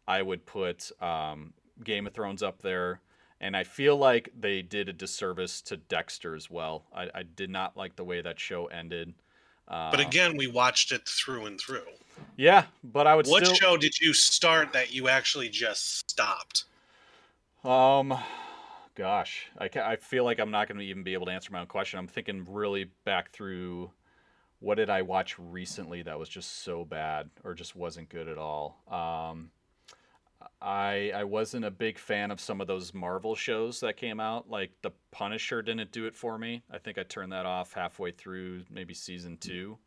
I 0.07 0.23
would 0.23 0.45
put 0.47 0.91
um, 1.01 1.53
Game 1.85 2.07
of 2.07 2.13
Thrones 2.13 2.43
up 2.43 2.63
there. 2.63 3.01
And 3.41 3.57
I 3.57 3.65
feel 3.65 3.97
like 3.97 4.31
they 4.39 4.61
did 4.61 4.89
a 4.91 4.93
disservice 4.93 5.63
to 5.63 5.79
Dexter 5.79 6.35
as 6.35 6.51
well. 6.51 6.85
I, 6.95 7.09
I 7.15 7.23
did 7.23 7.49
not 7.49 7.77
like 7.77 7.97
the 7.97 8.05
way 8.05 8.21
that 8.21 8.39
show 8.39 8.67
ended. 8.67 9.15
Uh, 9.67 9.91
But 9.91 10.01
again, 10.01 10.37
we 10.37 10.47
watched 10.47 10.93
it 10.93 11.09
through 11.09 11.47
and 11.47 11.59
through. 11.59 11.87
yeah, 12.37 12.65
but 12.85 13.07
I 13.07 13.15
would 13.15 13.27
What 13.27 13.47
still. 13.47 13.55
show 13.55 13.77
did 13.79 13.99
you 13.99 14.13
start 14.13 14.73
that 14.75 14.93
you 14.93 15.09
actually 15.09 15.49
just 15.49 16.11
stopped? 16.11 16.65
Um, 17.65 18.15
gosh, 18.95 19.47
I, 19.59 19.71
I 19.79 19.97
feel 19.97 20.25
like 20.25 20.39
I'm 20.39 20.51
not 20.51 20.69
going 20.69 20.79
to 20.79 20.85
even 20.85 21.03
be 21.03 21.15
able 21.15 21.27
to 21.27 21.33
answer 21.33 21.53
my 21.53 21.61
own 21.61 21.67
question. 21.67 21.99
I'm 21.99 22.07
thinking 22.09 22.47
really 22.49 22.91
back 23.05 23.31
through 23.33 23.91
what 24.61 24.77
did 24.77 24.91
I 24.91 25.03
watch 25.03 25.39
recently 25.39 26.03
that 26.03 26.19
was 26.19 26.29
just 26.29 26.63
so 26.63 26.85
bad 26.85 27.31
or 27.45 27.55
just 27.55 27.75
wasn't 27.75 28.09
good 28.09 28.29
at 28.29 28.39
all. 28.39 28.83
Um, 28.89 29.51
I 30.63 31.13
I 31.15 31.25
wasn't 31.25 31.65
a 31.65 31.71
big 31.71 31.99
fan 31.99 32.31
of 32.31 32.41
some 32.41 32.61
of 32.61 32.67
those 32.67 32.95
Marvel 32.95 33.35
shows 33.35 33.81
that 33.81 33.97
came 33.97 34.21
out. 34.21 34.49
Like 34.49 34.71
The 34.83 34.91
Punisher 35.11 35.63
didn't 35.63 35.93
do 35.93 36.07
it 36.07 36.15
for 36.15 36.39
me. 36.39 36.63
I 36.71 36.79
think 36.79 36.99
I 36.99 37.03
turned 37.03 37.33
that 37.33 37.47
off 37.47 37.73
halfway 37.73 38.11
through 38.11 38.65
maybe 38.71 38.95
season 38.95 39.39
two. 39.39 39.79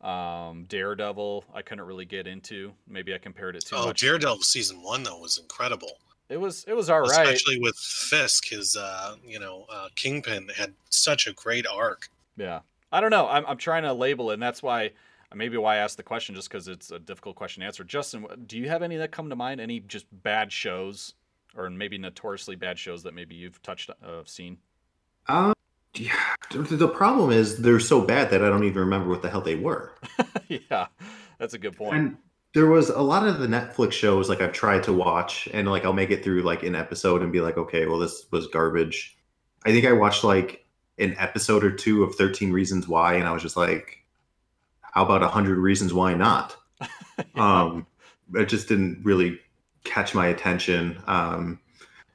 Um, 0.00 0.64
Daredevil, 0.64 1.44
I 1.54 1.60
couldn't 1.60 1.84
really 1.84 2.06
get 2.06 2.26
into. 2.26 2.72
Maybe 2.88 3.14
I 3.14 3.18
compared 3.18 3.56
it 3.56 3.66
too 3.66 3.76
oh, 3.76 3.86
much. 3.86 4.00
Daredevil 4.00 4.42
season 4.42 4.82
one 4.82 5.02
though 5.02 5.18
was 5.18 5.38
incredible, 5.38 5.92
It 6.28 6.38
was 6.38 6.64
it 6.66 6.74
was 6.74 6.88
all 6.88 7.00
right. 7.00 7.10
especially 7.10 7.58
with 7.60 7.76
Fisk. 7.76 8.48
His, 8.48 8.76
uh, 8.76 9.16
you 9.26 9.38
know, 9.38 9.66
uh, 9.70 9.88
Kingpin 9.96 10.48
had 10.56 10.74
such 10.90 11.26
a 11.26 11.32
great 11.32 11.66
arc. 11.66 12.08
Yeah, 12.36 12.60
I 12.92 13.00
don't 13.00 13.10
know. 13.10 13.28
I'm 13.28 13.44
I'm 13.46 13.56
trying 13.56 13.82
to 13.84 13.92
label 13.92 14.30
it, 14.30 14.34
and 14.34 14.42
that's 14.42 14.62
why 14.62 14.90
maybe 15.34 15.56
why 15.56 15.76
I 15.76 15.78
asked 15.78 15.96
the 15.96 16.02
question, 16.02 16.34
just 16.34 16.48
because 16.48 16.68
it's 16.68 16.90
a 16.90 16.98
difficult 16.98 17.36
question 17.36 17.60
to 17.60 17.66
answer. 17.66 17.84
Justin, 17.84 18.26
do 18.46 18.58
you 18.58 18.68
have 18.68 18.82
any 18.82 18.96
that 18.96 19.12
come 19.12 19.30
to 19.30 19.36
mind? 19.36 19.60
Any 19.60 19.80
just 19.80 20.06
bad 20.22 20.52
shows, 20.52 21.14
or 21.56 21.70
maybe 21.70 21.98
notoriously 21.98 22.56
bad 22.56 22.78
shows 22.78 23.02
that 23.04 23.14
maybe 23.14 23.34
you've 23.34 23.62
touched 23.62 23.90
uh, 23.90 24.22
seen? 24.24 24.58
Um, 25.28 25.52
yeah, 25.94 26.34
the 26.50 26.58
the 26.58 26.88
problem 26.88 27.30
is 27.30 27.58
they're 27.58 27.80
so 27.80 28.00
bad 28.00 28.30
that 28.30 28.44
I 28.44 28.48
don't 28.48 28.64
even 28.64 28.80
remember 28.80 29.08
what 29.08 29.22
the 29.22 29.30
hell 29.30 29.40
they 29.40 29.56
were. 29.56 29.92
yeah, 30.48 30.86
that's 31.38 31.54
a 31.54 31.58
good 31.58 31.76
point. 31.76 31.96
And 31.96 32.16
there 32.54 32.66
was 32.66 32.90
a 32.90 33.00
lot 33.00 33.26
of 33.26 33.38
the 33.38 33.46
Netflix 33.46 33.92
shows 33.92 34.28
like 34.28 34.40
I've 34.40 34.52
tried 34.52 34.82
to 34.84 34.92
watch, 34.92 35.48
and 35.52 35.68
like 35.68 35.84
I'll 35.84 35.92
make 35.92 36.10
it 36.10 36.24
through 36.24 36.42
like 36.42 36.62
an 36.64 36.74
episode 36.74 37.22
and 37.22 37.32
be 37.32 37.40
like, 37.40 37.56
okay, 37.56 37.86
well 37.86 37.98
this 37.98 38.26
was 38.30 38.48
garbage. 38.48 39.16
I 39.64 39.72
think 39.72 39.84
I 39.84 39.92
watched 39.92 40.24
like 40.24 40.59
an 41.00 41.16
episode 41.18 41.64
or 41.64 41.70
two 41.70 42.02
of 42.04 42.14
Thirteen 42.14 42.52
Reasons 42.52 42.86
Why, 42.86 43.14
and 43.14 43.26
I 43.26 43.32
was 43.32 43.42
just 43.42 43.56
like, 43.56 44.04
how 44.82 45.04
about 45.04 45.22
a 45.22 45.28
hundred 45.28 45.58
reasons 45.58 45.92
why 45.92 46.14
not? 46.14 46.56
um, 47.34 47.86
it 48.34 48.46
just 48.46 48.68
didn't 48.68 49.00
really 49.02 49.38
catch 49.84 50.14
my 50.14 50.26
attention. 50.28 51.02
Um, 51.06 51.58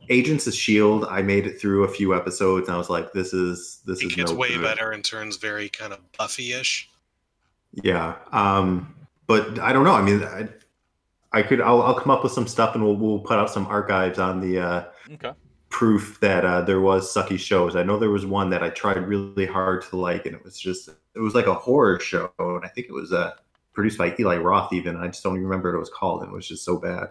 Agents 0.09 0.45
of 0.47 0.53
Shield, 0.53 1.05
I 1.05 1.21
made 1.21 1.47
it 1.47 1.59
through 1.59 1.83
a 1.83 1.87
few 1.87 2.15
episodes, 2.15 2.67
and 2.67 2.75
I 2.75 2.77
was 2.77 2.89
like, 2.89 3.11
this 3.13 3.33
is 3.33 3.79
this 3.85 4.01
It 4.01 4.07
is 4.07 4.15
gets 4.15 4.31
no 4.31 4.37
way 4.37 4.49
good. 4.49 4.61
better 4.61 4.91
and 4.91 5.03
turns 5.03 5.37
very 5.37 5.69
kind 5.69 5.93
of 5.93 5.99
Buffy-ish. 6.17 6.89
Yeah. 7.73 8.15
Um, 8.31 8.95
but 9.27 9.59
I 9.59 9.73
don't 9.73 9.83
know. 9.83 9.95
I 9.95 10.01
mean, 10.01 10.23
I, 10.23 10.47
I 11.31 11.41
could, 11.41 11.59
I'll, 11.59 11.81
I'll 11.81 11.99
come 11.99 12.11
up 12.11 12.23
with 12.23 12.31
some 12.31 12.47
stuff 12.47 12.75
and 12.75 12.83
we'll, 12.83 12.95
we'll 12.95 13.19
put 13.19 13.37
out 13.37 13.49
some 13.49 13.65
archives 13.67 14.19
on 14.19 14.39
the 14.39 14.59
uh, 14.59 14.83
okay. 15.13 15.31
Proof 15.69 16.19
that 16.21 16.45
uh, 16.45 16.61
there 16.61 16.81
was 16.81 17.13
sucky 17.13 17.39
shows. 17.39 17.75
I 17.75 17.83
know 17.83 17.97
there 17.97 18.09
was 18.09 18.25
one 18.25 18.49
that 18.51 18.63
I 18.63 18.69
tried 18.69 18.97
really 18.97 19.45
hard 19.45 19.83
to 19.89 19.97
like, 19.97 20.25
and 20.25 20.35
it 20.35 20.43
was 20.43 20.59
just, 20.59 20.89
it 20.89 21.19
was 21.19 21.35
like 21.35 21.47
a 21.47 21.53
horror 21.53 21.99
show. 21.99 22.31
And 22.39 22.63
I 22.63 22.69
think 22.69 22.87
it 22.87 22.93
was 22.93 23.11
uh, 23.11 23.31
produced 23.73 23.97
by 23.97 24.15
Eli 24.19 24.37
Roth, 24.37 24.73
even. 24.73 24.97
I 24.97 25.07
just 25.07 25.23
don't 25.23 25.33
even 25.33 25.45
remember 25.45 25.71
what 25.71 25.77
it 25.77 25.79
was 25.79 25.89
called. 25.89 26.21
And 26.21 26.31
it 26.31 26.35
was 26.35 26.47
just 26.47 26.63
so 26.63 26.77
bad. 26.77 27.09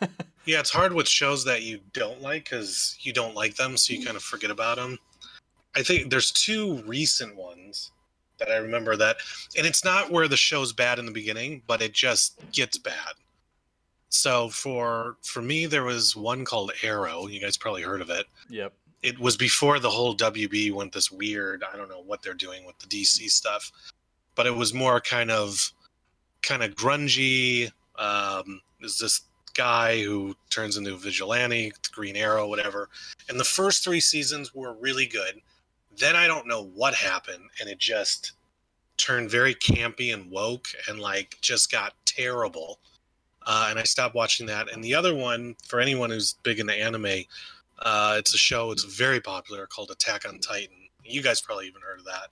Yeah, 0.46 0.60
it's 0.60 0.70
hard 0.70 0.92
with 0.92 1.08
shows 1.08 1.44
that 1.46 1.62
you 1.62 1.80
don't 1.94 2.20
like 2.20 2.44
because 2.44 2.98
you 3.00 3.14
don't 3.14 3.34
like 3.34 3.56
them, 3.56 3.76
so 3.78 3.94
you 3.94 4.04
kind 4.04 4.16
of 4.16 4.22
forget 4.22 4.50
about 4.50 4.76
them. 4.76 4.98
I 5.74 5.82
think 5.82 6.10
there's 6.10 6.30
two 6.30 6.82
recent 6.86 7.34
ones 7.34 7.92
that 8.38 8.50
I 8.50 8.56
remember 8.56 8.94
that, 8.96 9.16
and 9.56 9.66
it's 9.66 9.84
not 9.84 10.10
where 10.10 10.28
the 10.28 10.36
show's 10.36 10.72
bad 10.72 10.98
in 10.98 11.06
the 11.06 11.12
beginning, 11.12 11.62
but 11.66 11.80
it 11.80 11.94
just 11.94 12.38
gets 12.52 12.76
bad. 12.76 13.14
So 14.14 14.48
for 14.48 15.16
for 15.22 15.42
me, 15.42 15.66
there 15.66 15.82
was 15.82 16.14
one 16.14 16.44
called 16.44 16.70
Arrow. 16.84 17.26
You 17.26 17.40
guys 17.40 17.56
probably 17.56 17.82
heard 17.82 18.00
of 18.00 18.10
it. 18.10 18.26
Yep. 18.48 18.72
It 19.02 19.18
was 19.18 19.36
before 19.36 19.80
the 19.80 19.90
whole 19.90 20.16
WB 20.16 20.72
went 20.72 20.92
this 20.92 21.10
weird. 21.10 21.64
I 21.64 21.76
don't 21.76 21.88
know 21.88 22.00
what 22.00 22.22
they're 22.22 22.32
doing 22.32 22.64
with 22.64 22.78
the 22.78 22.86
DC 22.86 23.28
stuff, 23.28 23.72
but 24.36 24.46
it 24.46 24.54
was 24.54 24.72
more 24.72 25.00
kind 25.00 25.32
of 25.32 25.72
kind 26.42 26.62
of 26.62 26.76
grungy. 26.76 27.72
Um, 27.96 28.60
there's 28.78 28.98
this 28.98 29.22
guy 29.52 30.00
who 30.02 30.36
turns 30.48 30.76
into 30.76 30.94
a 30.94 30.96
vigilante, 30.96 31.72
the 31.82 31.90
Green 31.92 32.16
Arrow, 32.16 32.48
whatever. 32.48 32.88
And 33.28 33.38
the 33.38 33.44
first 33.44 33.82
three 33.82 34.00
seasons 34.00 34.54
were 34.54 34.74
really 34.74 35.06
good. 35.06 35.40
Then 35.98 36.14
I 36.14 36.28
don't 36.28 36.46
know 36.46 36.62
what 36.62 36.94
happened, 36.94 37.50
and 37.60 37.68
it 37.68 37.78
just 37.78 38.32
turned 38.96 39.28
very 39.28 39.56
campy 39.56 40.14
and 40.14 40.30
woke, 40.30 40.68
and 40.88 41.00
like 41.00 41.36
just 41.40 41.72
got 41.72 41.94
terrible. 42.06 42.78
Uh, 43.46 43.68
and 43.70 43.78
I 43.78 43.82
stopped 43.82 44.14
watching 44.14 44.46
that. 44.46 44.72
And 44.72 44.82
the 44.82 44.94
other 44.94 45.14
one, 45.14 45.56
for 45.66 45.80
anyone 45.80 46.10
who's 46.10 46.34
big 46.42 46.60
into 46.60 46.74
anime, 46.74 47.24
uh, 47.80 48.16
it's 48.18 48.34
a 48.34 48.38
show. 48.38 48.70
It's 48.70 48.84
very 48.84 49.20
popular 49.20 49.66
called 49.66 49.90
Attack 49.90 50.26
on 50.26 50.38
Titan. 50.38 50.76
You 51.04 51.22
guys 51.22 51.40
probably 51.40 51.66
even 51.66 51.82
heard 51.82 51.98
of 51.98 52.06
that. 52.06 52.28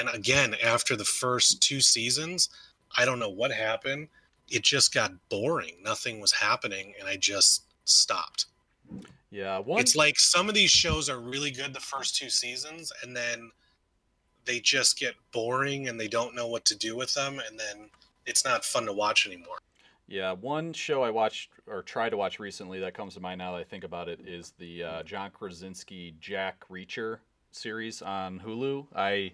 And 0.00 0.08
again, 0.14 0.56
after 0.64 0.96
the 0.96 1.04
first 1.04 1.62
two 1.62 1.80
seasons, 1.80 2.48
I 2.96 3.04
don't 3.04 3.18
know 3.18 3.28
what 3.28 3.52
happened. 3.52 4.08
It 4.50 4.62
just 4.62 4.92
got 4.92 5.12
boring. 5.28 5.74
Nothing 5.82 6.20
was 6.20 6.32
happening, 6.32 6.94
and 6.98 7.08
I 7.08 7.16
just 7.16 7.64
stopped. 7.84 8.46
Yeah. 9.30 9.58
One. 9.58 9.80
It's 9.80 9.96
like 9.96 10.18
some 10.18 10.48
of 10.48 10.54
these 10.54 10.70
shows 10.70 11.08
are 11.08 11.20
really 11.20 11.50
good 11.50 11.72
the 11.72 11.80
first 11.80 12.16
two 12.16 12.28
seasons, 12.28 12.92
and 13.02 13.16
then 13.16 13.50
they 14.44 14.60
just 14.60 14.98
get 14.98 15.14
boring, 15.32 15.88
and 15.88 15.98
they 16.00 16.08
don't 16.08 16.34
know 16.34 16.48
what 16.48 16.64
to 16.66 16.76
do 16.76 16.96
with 16.96 17.14
them, 17.14 17.40
and 17.48 17.58
then 17.58 17.88
it's 18.26 18.44
not 18.44 18.64
fun 18.64 18.86
to 18.86 18.92
watch 18.92 19.26
anymore. 19.26 19.58
Yeah, 20.12 20.32
one 20.32 20.74
show 20.74 21.02
I 21.02 21.08
watched 21.08 21.52
or 21.66 21.80
tried 21.80 22.10
to 22.10 22.18
watch 22.18 22.38
recently 22.38 22.80
that 22.80 22.92
comes 22.92 23.14
to 23.14 23.20
mind 23.20 23.38
now 23.38 23.52
that 23.52 23.60
I 23.62 23.64
think 23.64 23.82
about 23.82 24.10
it 24.10 24.20
is 24.26 24.52
the 24.58 24.84
uh, 24.84 25.02
John 25.04 25.30
Krasinski 25.30 26.14
Jack 26.20 26.64
Reacher 26.70 27.20
series 27.50 28.02
on 28.02 28.38
Hulu. 28.38 28.88
I 28.94 29.32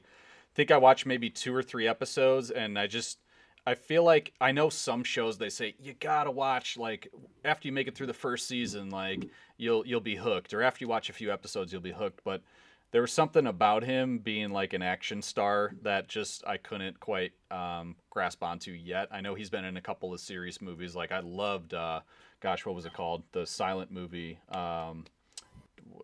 think 0.55 0.71
I 0.71 0.77
watched 0.77 1.05
maybe 1.05 1.31
two 1.31 1.53
or 1.53 1.64
three 1.64 1.88
episodes, 1.88 2.53
and 2.53 2.79
I 2.79 2.87
just 2.87 3.19
I 3.67 3.75
feel 3.75 4.05
like 4.05 4.35
I 4.41 4.53
know 4.53 4.69
some 4.69 5.03
shows 5.03 5.37
they 5.37 5.51
say 5.51 5.75
you 5.83 5.95
gotta 5.99 6.31
watch 6.31 6.77
like 6.77 7.09
after 7.45 7.67
you 7.67 7.73
make 7.73 7.88
it 7.88 7.97
through 7.97 8.07
the 8.07 8.14
first 8.14 8.47
season, 8.47 8.88
like 8.91 9.29
you'll 9.57 9.85
you'll 9.85 9.99
be 9.99 10.14
hooked, 10.14 10.55
or 10.55 10.62
after 10.62 10.85
you 10.85 10.88
watch 10.88 11.11
a 11.11 11.12
few 11.12 11.33
episodes 11.33 11.73
you'll 11.73 11.83
be 11.83 11.91
hooked. 11.91 12.21
But 12.23 12.41
there 12.90 13.01
was 13.03 13.12
something 13.12 13.46
about 13.46 13.85
him 13.85 14.18
being 14.18 14.51
like 14.51 14.72
an 14.72 14.83
action 14.83 15.20
star 15.20 15.72
that 15.83 16.09
just 16.09 16.46
I 16.46 16.57
couldn't 16.57 16.98
quite 17.01 17.33
um, 17.51 17.96
grasp 18.11 18.42
onto 18.42 18.72
yet. 18.72 19.09
I 19.11 19.20
know 19.20 19.35
he's 19.35 19.51
been 19.51 19.64
in 19.64 19.77
a 19.77 19.81
couple 19.81 20.14
of 20.14 20.20
serious 20.20 20.62
movies. 20.62 20.96
Like 20.96 21.12
I 21.12 21.20
loved, 21.20 21.74
uh, 21.74 22.01
gosh, 22.40 22.64
what 22.64 22.74
was 22.74 22.87
it 22.87 22.94
called? 22.94 23.24
The 23.33 23.46
silent 23.46 23.90
movie 23.90 24.38
um, 24.51 25.05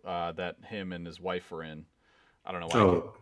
uh, 0.05 0.31
that 0.33 0.57
him 0.67 0.93
and 0.93 1.05
his 1.05 1.19
wife 1.19 1.49
were 1.51 1.63
in. 1.63 1.85
I 2.45 2.51
don't 2.51 2.61
know 2.61 2.67
why. 2.67 2.79
Oh, 2.79 3.13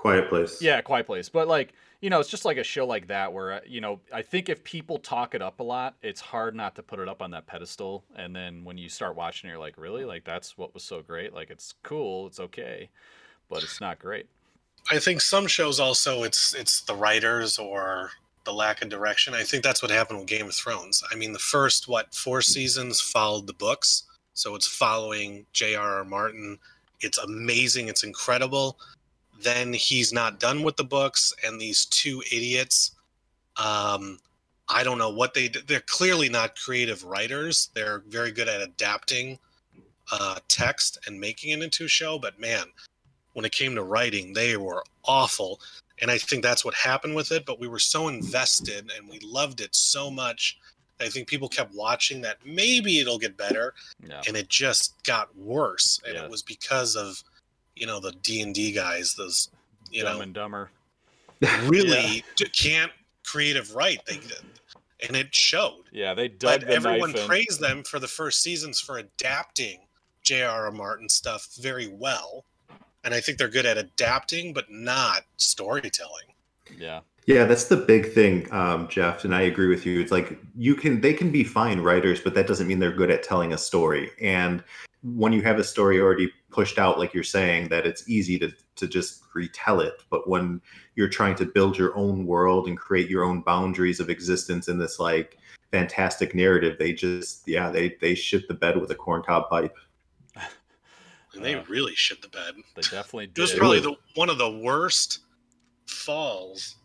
Quiet 0.00 0.30
Place. 0.30 0.62
Yeah, 0.62 0.80
Quiet 0.80 1.04
Place. 1.04 1.28
But 1.28 1.46
like, 1.46 1.74
you 2.00 2.08
know, 2.08 2.20
it's 2.20 2.30
just 2.30 2.46
like 2.46 2.56
a 2.56 2.64
show 2.64 2.86
like 2.86 3.08
that 3.08 3.34
where 3.34 3.52
uh, 3.52 3.60
you 3.66 3.82
know, 3.82 4.00
I 4.10 4.22
think 4.22 4.48
if 4.48 4.64
people 4.64 4.98
talk 4.98 5.34
it 5.34 5.42
up 5.42 5.60
a 5.60 5.62
lot, 5.62 5.94
it's 6.00 6.22
hard 6.22 6.54
not 6.54 6.74
to 6.76 6.82
put 6.82 7.00
it 7.00 7.08
up 7.08 7.20
on 7.20 7.32
that 7.32 7.46
pedestal. 7.46 8.02
And 8.16 8.34
then 8.34 8.64
when 8.64 8.78
you 8.78 8.88
start 8.88 9.14
watching, 9.14 9.48
it, 9.48 9.52
you're 9.52 9.60
like, 9.60 9.76
really? 9.76 10.06
Like 10.06 10.24
that's 10.24 10.56
what 10.56 10.72
was 10.72 10.84
so 10.84 11.02
great? 11.02 11.34
Like 11.34 11.50
it's 11.50 11.74
cool, 11.82 12.26
it's 12.26 12.40
okay, 12.40 12.88
but 13.50 13.62
it's 13.62 13.78
not 13.78 13.98
great. 13.98 14.26
I 14.90 14.98
think 14.98 15.20
some 15.20 15.46
shows 15.46 15.78
also 15.78 16.22
it's 16.22 16.54
it's 16.54 16.80
the 16.80 16.94
writers 16.94 17.58
or 17.58 18.10
the 18.44 18.54
lack 18.54 18.80
of 18.80 18.88
direction. 18.88 19.34
I 19.34 19.42
think 19.42 19.62
that's 19.62 19.82
what 19.82 19.90
happened 19.90 20.20
with 20.20 20.28
Game 20.28 20.46
of 20.46 20.54
Thrones. 20.54 21.02
I 21.12 21.14
mean, 21.14 21.34
the 21.34 21.38
first 21.38 21.88
what 21.88 22.14
four 22.14 22.40
seasons 22.40 23.02
followed 23.02 23.46
the 23.46 23.52
books, 23.52 24.04
so 24.32 24.54
it's 24.54 24.66
following 24.66 25.44
J.R.R. 25.52 26.04
Martin. 26.06 26.58
It's 27.02 27.18
amazing. 27.18 27.88
It's 27.88 28.02
incredible. 28.02 28.78
Then 29.42 29.72
he's 29.72 30.12
not 30.12 30.40
done 30.40 30.62
with 30.62 30.76
the 30.76 30.84
books, 30.84 31.32
and 31.44 31.60
these 31.60 31.86
two 31.86 32.22
idiots. 32.30 32.92
Um, 33.56 34.18
I 34.68 34.84
don't 34.84 34.98
know 34.98 35.10
what 35.10 35.34
they 35.34 35.48
they're 35.48 35.80
clearly 35.80 36.28
not 36.28 36.56
creative 36.58 37.04
writers. 37.04 37.70
They're 37.74 38.02
very 38.08 38.30
good 38.32 38.48
at 38.48 38.60
adapting 38.62 39.38
uh, 40.12 40.38
text 40.48 40.98
and 41.06 41.20
making 41.20 41.50
it 41.50 41.62
into 41.62 41.84
a 41.84 41.88
show. 41.88 42.18
But 42.18 42.38
man, 42.38 42.64
when 43.32 43.44
it 43.44 43.52
came 43.52 43.74
to 43.74 43.82
writing, 43.82 44.32
they 44.32 44.56
were 44.56 44.82
awful. 45.04 45.60
And 46.02 46.10
I 46.10 46.18
think 46.18 46.42
that's 46.42 46.64
what 46.64 46.74
happened 46.74 47.14
with 47.14 47.32
it. 47.32 47.44
But 47.44 47.60
we 47.60 47.68
were 47.68 47.78
so 47.78 48.08
invested 48.08 48.90
and 48.96 49.08
we 49.08 49.18
loved 49.20 49.60
it 49.60 49.74
so 49.74 50.10
much. 50.10 50.58
I 51.00 51.08
think 51.08 51.28
people 51.28 51.48
kept 51.48 51.74
watching 51.74 52.20
that 52.22 52.38
maybe 52.44 53.00
it'll 53.00 53.18
get 53.18 53.36
better, 53.36 53.74
Yeah. 54.06 54.20
and 54.28 54.36
it 54.36 54.48
just 54.48 55.02
got 55.04 55.34
worse. 55.36 55.98
And 56.06 56.14
Yeah. 56.14 56.24
it 56.24 56.30
was 56.30 56.42
because 56.42 56.94
of, 56.94 57.22
you 57.80 57.86
know, 57.86 57.98
the 57.98 58.12
D 58.22 58.42
and 58.42 58.54
D 58.54 58.70
guys. 58.72 59.14
Those, 59.14 59.48
you 59.90 60.02
Dumb 60.04 60.16
know, 60.16 60.22
and 60.22 60.34
Dumber. 60.34 60.70
really 61.64 62.22
d- 62.36 62.44
can't 62.50 62.92
creative 63.24 63.74
write. 63.74 64.04
They 64.06 64.20
and 65.06 65.16
it 65.16 65.34
showed. 65.34 65.84
Yeah, 65.90 66.12
they 66.12 66.28
dug 66.28 66.60
But 66.60 66.68
the 66.68 66.74
everyone 66.74 67.12
knife 67.12 67.22
in. 67.22 67.26
praised 67.26 67.60
them 67.60 67.82
for 67.82 67.98
the 67.98 68.06
first 68.08 68.42
seasons 68.42 68.80
for 68.80 68.98
adapting 68.98 69.78
J.R.R. 70.22 70.70
Martin 70.70 71.08
stuff 71.08 71.48
very 71.58 71.88
well. 71.88 72.44
And 73.02 73.14
I 73.14 73.20
think 73.20 73.38
they're 73.38 73.48
good 73.48 73.64
at 73.64 73.78
adapting, 73.78 74.52
but 74.52 74.70
not 74.70 75.22
storytelling. 75.38 76.26
Yeah. 76.76 77.00
Yeah, 77.24 77.44
that's 77.44 77.64
the 77.64 77.76
big 77.76 78.12
thing, 78.12 78.46
um, 78.52 78.88
Jeff, 78.88 79.24
and 79.24 79.34
I 79.34 79.42
agree 79.42 79.68
with 79.68 79.86
you. 79.86 80.00
It's 80.00 80.10
like 80.10 80.38
you 80.56 80.74
can 80.74 81.00
they 81.00 81.12
can 81.14 81.30
be 81.30 81.44
fine 81.44 81.80
writers, 81.80 82.20
but 82.20 82.34
that 82.34 82.46
doesn't 82.46 82.66
mean 82.66 82.78
they're 82.78 82.90
good 82.92 83.10
at 83.10 83.22
telling 83.22 83.52
a 83.52 83.58
story. 83.58 84.10
And 84.20 84.64
when 85.02 85.32
you 85.32 85.42
have 85.42 85.58
a 85.58 85.64
story 85.64 86.00
already 86.00 86.32
pushed 86.50 86.78
out, 86.78 86.98
like 86.98 87.14
you're 87.14 87.22
saying, 87.22 87.68
that 87.68 87.86
it's 87.86 88.08
easy 88.08 88.38
to 88.38 88.52
to 88.76 88.86
just 88.86 89.22
retell 89.34 89.80
it. 89.80 90.02
But 90.10 90.28
when 90.28 90.60
you're 90.94 91.08
trying 91.08 91.36
to 91.36 91.46
build 91.46 91.78
your 91.78 91.96
own 91.96 92.26
world 92.26 92.68
and 92.68 92.76
create 92.76 93.08
your 93.08 93.24
own 93.24 93.40
boundaries 93.42 94.00
of 94.00 94.10
existence 94.10 94.68
in 94.68 94.78
this 94.78 94.98
like 94.98 95.38
fantastic 95.70 96.34
narrative, 96.34 96.76
they 96.78 96.92
just 96.92 97.46
yeah, 97.46 97.70
they 97.70 97.96
they 98.00 98.14
shit 98.14 98.48
the 98.48 98.54
bed 98.54 98.80
with 98.80 98.90
a 98.90 98.96
corncob 98.96 99.48
pipe. 99.48 99.76
And 101.34 101.44
they 101.44 101.54
Uh, 101.54 101.64
really 101.68 101.94
shit 101.94 102.22
the 102.22 102.28
bed. 102.28 102.54
They 102.74 102.82
definitely 102.82 103.30
It 103.34 103.38
was 103.38 103.54
probably 103.54 103.80
the 103.80 103.96
one 104.14 104.30
of 104.30 104.38
the 104.38 104.50
worst 104.50 105.20
falls 105.86 106.76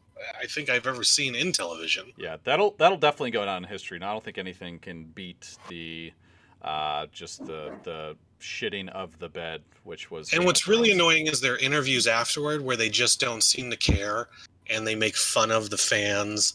I 0.41 0.45
think 0.47 0.69
I've 0.69 0.88
ever 0.88 1.04
seen 1.04 1.36
in 1.36 1.51
television. 1.51 2.13
Yeah, 2.17 2.38
that'll 2.43 2.71
that'll 2.78 2.97
definitely 2.97 3.32
go 3.32 3.45
down 3.45 3.63
in 3.63 3.69
history. 3.69 3.97
And 3.97 4.06
I 4.06 4.12
don't 4.12 4.23
think 4.23 4.38
anything 4.38 4.80
can 4.80 5.06
beat 5.06 5.58
the 5.67 6.13
uh, 6.61 7.07
just 7.11 7.45
the 7.45 7.73
the 7.83 8.15
shitting 8.39 8.89
of 8.89 9.17
the 9.19 9.29
bed, 9.29 9.61
which 9.83 10.11
was. 10.11 10.33
And 10.33 10.45
what's 10.45 10.67
really 10.67 10.91
annoying 10.91 11.27
is 11.27 11.41
their 11.41 11.57
interviews 11.57 12.07
afterward 12.07 12.61
where 12.61 12.77
they 12.77 12.89
just 12.89 13.19
don't 13.19 13.41
seem 13.41 13.69
to 13.71 13.77
care 13.77 14.27
and 14.69 14.85
they 14.85 14.95
make 14.95 15.15
fun 15.15 15.51
of 15.51 15.69
the 15.69 15.77
fans 15.77 16.53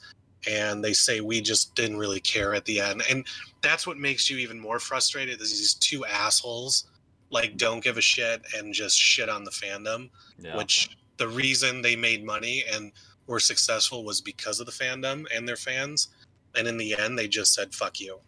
and 0.48 0.82
they 0.82 0.92
say 0.92 1.20
we 1.20 1.40
just 1.40 1.74
didn't 1.74 1.96
really 1.98 2.20
care 2.20 2.54
at 2.54 2.64
the 2.64 2.80
end. 2.80 3.02
And 3.10 3.26
that's 3.62 3.86
what 3.86 3.98
makes 3.98 4.30
you 4.30 4.38
even 4.38 4.58
more 4.58 4.78
frustrated 4.78 5.40
is 5.40 5.50
these 5.50 5.74
two 5.74 6.04
assholes 6.06 6.86
like 7.30 7.56
don't 7.56 7.82
give 7.84 7.96
a 7.98 8.00
shit 8.00 8.42
and 8.56 8.74
just 8.74 8.98
shit 8.98 9.28
on 9.28 9.44
the 9.44 9.50
fandom, 9.50 10.10
Yeah. 10.38 10.56
which 10.56 10.96
the 11.18 11.28
reason 11.28 11.82
they 11.82 11.94
made 11.94 12.24
money 12.24 12.64
and 12.72 12.90
were 13.26 13.38
successful 13.40 14.04
was 14.04 14.20
because 14.20 14.58
of 14.60 14.66
the 14.66 14.72
fandom 14.72 15.26
and 15.34 15.46
their 15.46 15.56
fans. 15.56 16.08
And 16.56 16.66
in 16.66 16.76
the 16.76 16.98
end, 16.98 17.16
they 17.18 17.28
just 17.28 17.54
said 17.54 17.72
"fuck 17.72 18.00
you." 18.00 18.18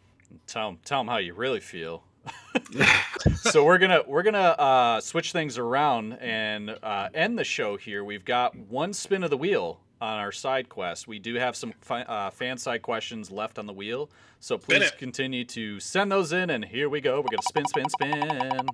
Tell 0.46 0.68
them 0.68 0.78
tell 0.84 1.00
them 1.00 1.08
how 1.08 1.18
you 1.18 1.34
really 1.34 1.60
feel. 1.60 2.04
so 3.34 3.64
we're 3.64 3.78
gonna 3.78 4.02
we're 4.06 4.22
gonna 4.22 4.38
uh, 4.38 5.00
switch 5.00 5.32
things 5.32 5.58
around 5.58 6.14
and 6.14 6.76
uh, 6.82 7.08
end 7.14 7.38
the 7.38 7.44
show 7.44 7.76
here. 7.76 8.04
We've 8.04 8.24
got 8.24 8.56
one 8.56 8.92
spin 8.92 9.22
of 9.22 9.30
the 9.30 9.36
wheel 9.36 9.80
on 10.00 10.18
our 10.18 10.32
side 10.32 10.68
quest. 10.68 11.06
We 11.06 11.18
do 11.18 11.34
have 11.34 11.56
some 11.56 11.72
fi- 11.80 12.02
uh, 12.02 12.30
fan 12.30 12.58
side 12.58 12.82
questions 12.82 13.30
left 13.30 13.58
on 13.58 13.66
the 13.66 13.72
wheel, 13.72 14.10
so 14.40 14.58
please 14.58 14.90
continue 14.92 15.44
to 15.46 15.80
send 15.80 16.10
those 16.10 16.32
in. 16.32 16.50
And 16.50 16.64
here 16.64 16.88
we 16.88 17.00
go. 17.00 17.20
We're 17.20 17.28
gonna 17.30 17.42
spin, 17.48 17.66
spin, 17.66 17.88
spin. 17.88 18.66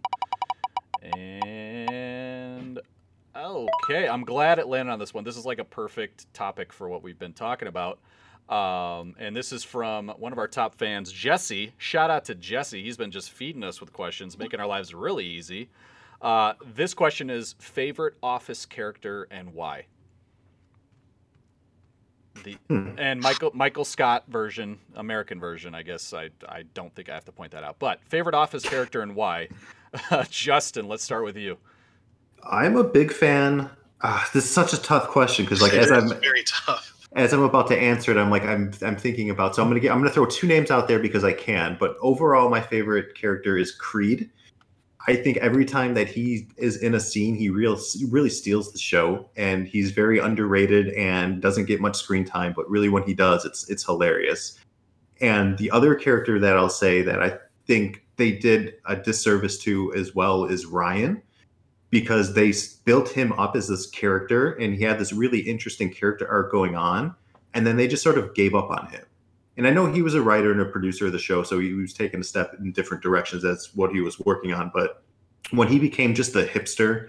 And 1.16 2.81
okay, 3.37 4.09
I'm 4.09 4.25
glad 4.25 4.59
it 4.59 4.66
landed 4.66 4.92
on 4.92 4.99
this 4.99 5.14
one. 5.14 5.25
This 5.25 5.37
is 5.37 5.47
like 5.47 5.59
a 5.59 5.64
perfect 5.64 6.33
topic 6.35 6.73
for 6.73 6.88
what 6.88 7.03
we've 7.03 7.18
been 7.18 7.33
talking 7.33 7.68
about. 7.68 7.99
Um, 8.48 9.14
and 9.18 9.37
this 9.37 9.52
is 9.52 9.62
from 9.62 10.08
one 10.18 10.32
of 10.32 10.38
our 10.38 10.48
top 10.48 10.74
fans, 10.76 11.12
Jesse. 11.12 11.72
Shout 11.76 12.11
out 12.11 12.24
to 12.26 12.34
Jesse. 12.34 12.82
He's 12.82 12.96
been 12.96 13.11
just 13.11 13.30
feeding 13.30 13.62
us 13.62 13.80
with 13.80 13.92
questions, 13.92 14.38
making 14.38 14.58
our 14.61 14.66
lives 14.66 14.94
really 14.94 15.26
easy. 15.26 15.68
Uh, 16.22 16.54
this 16.74 16.94
question 16.94 17.28
is 17.30 17.54
favorite 17.58 18.14
Office 18.22 18.64
character 18.66 19.28
and 19.30 19.52
why? 19.52 19.84
The 22.44 22.56
Hmm. 22.68 22.90
and 22.96 23.20
Michael 23.20 23.50
Michael 23.52 23.84
Scott 23.84 24.24
version, 24.28 24.78
American 24.94 25.40
version. 25.40 25.74
I 25.74 25.82
guess 25.82 26.12
I 26.14 26.30
I 26.48 26.62
don't 26.74 26.94
think 26.94 27.08
I 27.11 27.14
have 27.14 27.24
to 27.26 27.32
point 27.32 27.50
that 27.52 27.64
out. 27.64 27.78
But 27.78 28.00
favorite 28.04 28.34
Office 28.34 28.62
character 28.62 29.02
and 29.02 29.14
why? 29.16 29.48
Justin, 30.30 30.87
let's 30.88 31.02
start 31.02 31.24
with 31.24 31.37
you. 31.37 31.58
I'm 32.48 32.76
a 32.76 32.84
big 32.84 33.12
fan. 33.12 33.68
Ah, 34.02 34.28
this 34.32 34.44
is 34.44 34.50
such 34.50 34.72
a 34.72 34.80
tough 34.80 35.08
question 35.08 35.44
because, 35.44 35.61
like, 35.61 35.72
as 35.72 35.90
I'm 35.90 36.08
very 36.20 36.44
tough. 36.46 36.94
As 37.12 37.33
I'm 37.33 37.42
about 37.42 37.68
to 37.68 37.79
answer 37.79 38.11
it, 38.12 38.18
I'm 38.18 38.31
like, 38.31 38.44
I'm 38.44 38.73
I'm 38.83 38.97
thinking 38.97 39.31
about. 39.31 39.55
So 39.55 39.62
I'm 39.62 39.68
gonna 39.68 39.81
get. 39.81 39.92
I'm 39.92 39.99
gonna 39.99 40.11
throw 40.11 40.27
two 40.27 40.47
names 40.47 40.71
out 40.71 40.88
there 40.88 40.99
because 40.99 41.25
I 41.25 41.33
can. 41.33 41.77
But 41.79 41.97
overall, 42.01 42.49
my 42.51 42.61
favorite 42.61 43.14
character 43.14 43.57
is 43.57 43.73
Creed. 43.73 44.31
I 45.07 45.16
think 45.16 45.38
every 45.38 45.64
time 45.64 45.94
that 45.94 46.07
he 46.07 46.49
is 46.59 46.83
in 46.83 46.94
a 46.94 47.01
scene, 47.01 47.35
he 47.35 47.49
real 47.49 47.81
really 48.11 48.29
steals 48.29 48.73
the 48.73 48.79
show, 48.79 49.31
and 49.37 49.66
he's 49.66 49.90
very 49.90 50.18
underrated 50.18 50.88
and 50.90 51.40
doesn't 51.40 51.64
get 51.64 51.81
much 51.81 51.97
screen 51.97 52.27
time. 52.27 52.53
But 52.55 52.68
really, 52.68 52.90
when 52.90 53.05
he 53.05 53.14
does, 53.14 53.47
it's 53.47 53.68
it's 53.71 53.85
hilarious. 53.85 54.59
And 55.21 55.57
the 55.57 55.71
other 55.71 55.94
character 55.94 56.38
that 56.38 56.57
I'll 56.57 56.68
say 56.68 57.03
that 57.03 57.23
I 57.23 57.38
think 57.66 58.05
they 58.16 58.33
did 58.33 58.75
a 58.87 58.97
disservice 58.97 59.59
to 59.59 59.94
as 59.94 60.14
well 60.14 60.44
is 60.44 60.66
Ryan 60.66 61.23
because 61.90 62.35
they 62.35 62.53
built 62.85 63.11
him 63.11 63.33
up 63.33 63.57
as 63.57 63.68
this 63.68 63.87
character 63.87 64.53
and 64.53 64.74
he 64.74 64.85
had 64.85 64.98
this 64.98 65.12
really 65.12 65.40
interesting 65.40 65.90
character 65.90 66.29
arc 66.29 66.51
going 66.53 66.77
on 66.77 67.14
and 67.55 67.66
then 67.66 67.77
they 67.77 67.88
just 67.88 68.03
sort 68.03 68.18
of 68.18 68.35
gave 68.35 68.55
up 68.55 68.70
on 68.70 68.88
him. 68.88 69.05
And 69.57 69.66
i 69.66 69.70
know 69.70 69.90
he 69.90 70.03
was 70.03 70.14
a 70.14 70.22
writer 70.22 70.53
and 70.53 70.61
a 70.61 70.66
producer 70.66 71.07
of 71.07 71.12
the 71.12 71.18
show 71.18 71.42
so 71.42 71.59
he 71.59 71.72
was 71.72 71.92
taking 71.92 72.20
a 72.20 72.24
step 72.24 72.55
in 72.59 72.72
different 72.72 73.03
directions 73.03 73.42
that's 73.42 73.74
what 73.74 73.92
he 73.92 74.01
was 74.01 74.18
working 74.20 74.53
on 74.53 74.70
but 74.72 75.03
when 75.51 75.68
he 75.68 75.79
became 75.79 76.14
just 76.14 76.33
the 76.33 76.44
hipster 76.44 77.09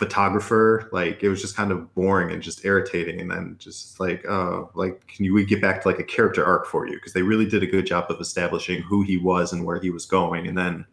photographer 0.00 0.88
like 0.92 1.22
it 1.22 1.28
was 1.28 1.42
just 1.42 1.54
kind 1.54 1.70
of 1.70 1.94
boring 1.94 2.32
and 2.32 2.42
just 2.42 2.64
irritating 2.64 3.20
and 3.20 3.30
then 3.30 3.54
just 3.58 4.00
like 4.00 4.24
uh 4.26 4.62
like 4.72 5.06
can 5.06 5.26
you 5.26 5.34
we 5.34 5.44
get 5.44 5.60
back 5.60 5.82
to 5.82 5.88
like 5.88 5.98
a 5.98 6.04
character 6.04 6.42
arc 6.42 6.64
for 6.64 6.86
you? 6.86 6.94
Because 6.94 7.12
they 7.12 7.20
really 7.20 7.44
did 7.44 7.62
a 7.62 7.66
good 7.66 7.84
job 7.84 8.06
of 8.08 8.18
establishing 8.18 8.80
who 8.80 9.02
he 9.02 9.18
was 9.18 9.52
and 9.52 9.62
where 9.62 9.78
he 9.78 9.90
was 9.90 10.06
going 10.06 10.46
and 10.46 10.56
then 10.56 10.86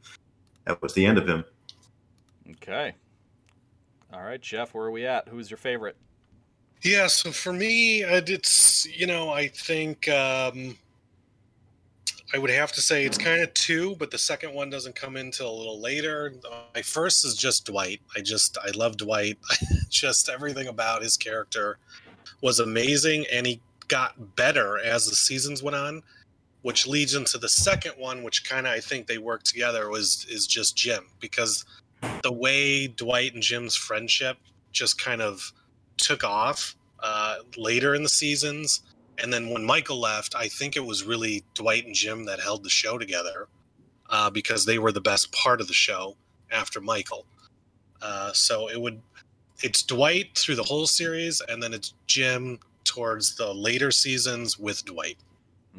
that 0.65 0.81
was 0.81 0.93
the 0.93 1.05
end 1.05 1.17
of 1.17 1.25
him. 1.25 1.45
Okay. 2.51 2.95
All 4.17 4.23
right, 4.23 4.41
Jeff, 4.41 4.73
where 4.73 4.85
are 4.85 4.91
we 4.91 5.05
at? 5.05 5.27
Who's 5.27 5.51
your 5.51 5.59
favorite? 5.59 5.95
Yeah, 6.81 7.05
so 7.05 7.31
for 7.31 7.53
me, 7.53 8.03
uh, 8.03 8.21
it's 8.25 8.87
you 8.87 9.05
know 9.05 9.29
I 9.29 9.47
think 9.47 10.09
um, 10.09 10.75
I 12.33 12.39
would 12.39 12.49
have 12.49 12.71
to 12.71 12.81
say 12.81 13.05
it's 13.05 13.17
kind 13.17 13.43
of 13.43 13.53
two, 13.53 13.95
but 13.97 14.09
the 14.09 14.17
second 14.17 14.55
one 14.55 14.71
doesn't 14.71 14.95
come 14.95 15.17
in 15.17 15.29
till 15.29 15.51
a 15.51 15.55
little 15.55 15.79
later. 15.79 16.33
My 16.73 16.81
first 16.81 17.25
is 17.25 17.35
just 17.35 17.67
Dwight. 17.67 18.01
I 18.15 18.21
just 18.21 18.57
I 18.57 18.71
love 18.71 18.97
Dwight. 18.97 19.37
just 19.89 20.29
everything 20.29 20.67
about 20.67 21.03
his 21.03 21.15
character 21.15 21.77
was 22.41 22.59
amazing, 22.59 23.25
and 23.31 23.45
he 23.45 23.61
got 23.87 24.35
better 24.35 24.79
as 24.79 25.07
the 25.07 25.15
seasons 25.15 25.61
went 25.61 25.75
on, 25.75 26.01
which 26.63 26.87
leads 26.87 27.13
into 27.13 27.37
the 27.37 27.49
second 27.49 27.93
one, 27.99 28.23
which 28.23 28.49
kind 28.49 28.65
of 28.65 28.73
I 28.73 28.79
think 28.79 29.05
they 29.05 29.19
worked 29.19 29.45
together 29.45 29.89
was 29.89 30.25
is 30.27 30.47
just 30.47 30.75
Jim 30.75 31.05
because 31.19 31.65
the 32.23 32.31
way 32.31 32.87
Dwight 32.87 33.33
and 33.33 33.43
Jim's 33.43 33.75
friendship 33.75 34.37
just 34.71 35.01
kind 35.01 35.21
of 35.21 35.51
took 35.97 36.23
off 36.23 36.75
uh, 37.01 37.37
later 37.55 37.95
in 37.95 38.03
the 38.03 38.09
seasons. 38.09 38.81
And 39.21 39.33
then 39.33 39.49
when 39.49 39.63
Michael 39.63 39.99
left, 39.99 40.35
I 40.35 40.47
think 40.47 40.75
it 40.75 40.85
was 40.85 41.03
really 41.03 41.43
Dwight 41.55 41.85
and 41.85 41.95
Jim 41.95 42.25
that 42.25 42.39
held 42.39 42.63
the 42.63 42.69
show 42.69 42.97
together 42.97 43.47
uh, 44.09 44.29
because 44.29 44.65
they 44.65 44.77
were 44.77 44.91
the 44.91 45.01
best 45.01 45.31
part 45.31 45.59
of 45.61 45.67
the 45.67 45.73
show 45.73 46.15
after 46.51 46.79
Michael. 46.79 47.25
Uh, 48.01 48.31
so 48.33 48.69
it 48.69 48.79
would, 48.79 49.01
it's 49.63 49.81
Dwight 49.81 50.37
through 50.37 50.55
the 50.55 50.63
whole 50.63 50.85
series, 50.85 51.41
and 51.49 51.61
then 51.61 51.73
it's 51.73 51.93
Jim 52.05 52.59
towards 52.83 53.35
the 53.35 53.53
later 53.53 53.91
seasons 53.91 54.59
with 54.59 54.85
Dwight. 54.85 55.17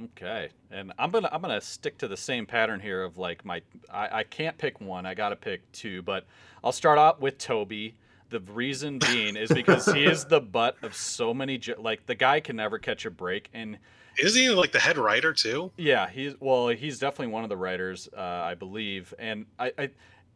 Okay, 0.05 0.51
and 0.71 0.93
I'm 0.99 1.11
gonna 1.11 1.29
I'm 1.33 1.41
gonna 1.41 1.61
stick 1.61 1.99
to 1.99 2.09
the 2.09 2.17
same 2.17 2.47
pattern 2.47 2.81
here 2.81 3.03
of 3.03 3.19
like 3.19 3.45
my 3.45 3.63
I, 3.93 4.19
I 4.21 4.23
can't 4.25 4.57
pick 4.59 4.81
one. 4.81 5.07
I 5.07 5.15
gotta 5.15 5.37
pick 5.37 5.71
two, 5.73 6.03
but 6.03 6.25
I'll 6.63 6.73
start 6.73 6.99
out 6.99 7.21
with 7.21 7.39
Toby. 7.39 7.95
The 8.31 8.41
reason 8.41 8.99
being 8.99 9.37
is 9.37 9.51
because 9.51 9.87
he 9.87 10.05
is 10.05 10.27
the 10.27 10.41
butt 10.41 10.77
of 10.83 10.95
so 10.95 11.33
many 11.33 11.59
jo- 11.59 11.81
like 11.81 12.07
the 12.07 12.15
guy 12.15 12.41
can 12.41 12.57
never 12.57 12.79
catch 12.79 13.07
a 13.07 13.11
break, 13.11 13.49
and 13.55 13.79
Is 14.19 14.35
he 14.35 14.51
like 14.51 14.71
the 14.73 14.79
head 14.79 14.99
writer 14.99 15.33
too? 15.33 15.73
yeah, 15.77 16.09
he's 16.09 16.35
well, 16.39 16.69
he's 16.69 16.99
definitely 16.99 17.33
one 17.33 17.43
of 17.43 17.49
the 17.49 17.57
writers, 17.57 18.09
uh, 18.17 18.21
I 18.21 18.55
believe. 18.55 19.15
And 19.19 19.47
I, 19.59 19.73
I, 19.79 19.91